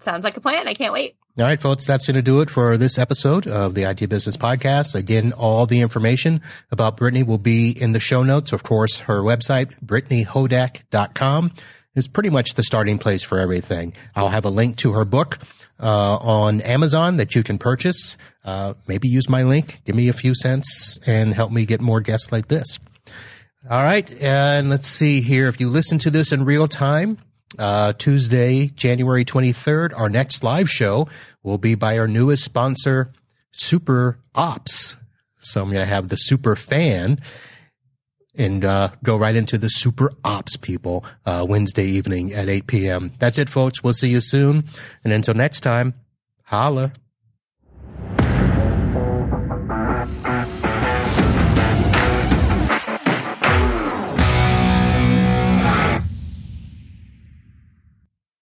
Sounds 0.00 0.24
like 0.24 0.36
a 0.36 0.40
plan. 0.40 0.68
I 0.68 0.74
can't 0.74 0.92
wait. 0.92 1.16
All 1.38 1.44
right, 1.44 1.60
folks, 1.60 1.86
that's 1.86 2.04
going 2.04 2.16
to 2.16 2.22
do 2.22 2.40
it 2.40 2.50
for 2.50 2.76
this 2.76 2.98
episode 2.98 3.46
of 3.46 3.74
the 3.74 3.84
IT 3.84 4.08
Business 4.08 4.36
Podcast. 4.36 4.96
Again, 4.96 5.32
all 5.32 5.66
the 5.66 5.80
information 5.80 6.40
about 6.72 6.96
Brittany 6.96 7.22
will 7.22 7.38
be 7.38 7.70
in 7.70 7.92
the 7.92 8.00
show 8.00 8.24
notes. 8.24 8.52
Of 8.52 8.64
course, 8.64 9.00
her 9.00 9.20
website, 9.20 9.72
brittanyhodak.com, 9.84 11.52
is 11.94 12.08
pretty 12.08 12.30
much 12.30 12.54
the 12.54 12.64
starting 12.64 12.98
place 12.98 13.22
for 13.22 13.38
everything. 13.38 13.92
I'll 14.16 14.30
have 14.30 14.44
a 14.44 14.50
link 14.50 14.78
to 14.78 14.94
her 14.94 15.04
book 15.04 15.38
uh, 15.80 16.16
on 16.16 16.60
Amazon 16.62 17.16
that 17.18 17.36
you 17.36 17.44
can 17.44 17.56
purchase. 17.56 18.16
Uh, 18.44 18.74
maybe 18.88 19.06
use 19.06 19.28
my 19.28 19.44
link, 19.44 19.80
give 19.84 19.94
me 19.94 20.08
a 20.08 20.12
few 20.12 20.34
cents, 20.34 20.98
and 21.06 21.34
help 21.34 21.52
me 21.52 21.66
get 21.66 21.80
more 21.80 22.00
guests 22.00 22.32
like 22.32 22.48
this. 22.48 22.80
All 23.70 23.82
right, 23.82 24.10
and 24.22 24.70
let's 24.70 24.86
see 24.86 25.20
here. 25.20 25.48
If 25.48 25.60
you 25.60 25.68
listen 25.68 25.98
to 25.98 26.10
this 26.10 26.32
in 26.32 26.44
real 26.44 26.66
time, 26.66 27.18
uh, 27.58 27.92
Tuesday, 27.94 28.66
January 28.68 29.24
23rd. 29.24 29.96
Our 29.96 30.08
next 30.08 30.42
live 30.42 30.68
show 30.68 31.08
will 31.42 31.58
be 31.58 31.74
by 31.74 31.98
our 31.98 32.08
newest 32.08 32.44
sponsor, 32.44 33.12
Super 33.52 34.18
Ops. 34.34 34.96
So 35.40 35.62
I'm 35.62 35.68
going 35.68 35.80
to 35.80 35.86
have 35.86 36.08
the 36.08 36.16
super 36.16 36.56
fan 36.56 37.20
and 38.36 38.64
uh, 38.64 38.90
go 39.02 39.16
right 39.16 39.34
into 39.34 39.58
the 39.58 39.68
super 39.68 40.12
ops 40.24 40.56
people 40.56 41.04
uh, 41.26 41.44
Wednesday 41.48 41.86
evening 41.86 42.32
at 42.32 42.48
8 42.48 42.66
p.m. 42.66 43.12
That's 43.18 43.38
it, 43.38 43.48
folks. 43.48 43.82
We'll 43.82 43.92
see 43.92 44.10
you 44.10 44.20
soon. 44.20 44.64
And 45.02 45.12
until 45.12 45.34
next 45.34 45.60
time, 45.60 45.94
holla. 46.44 46.92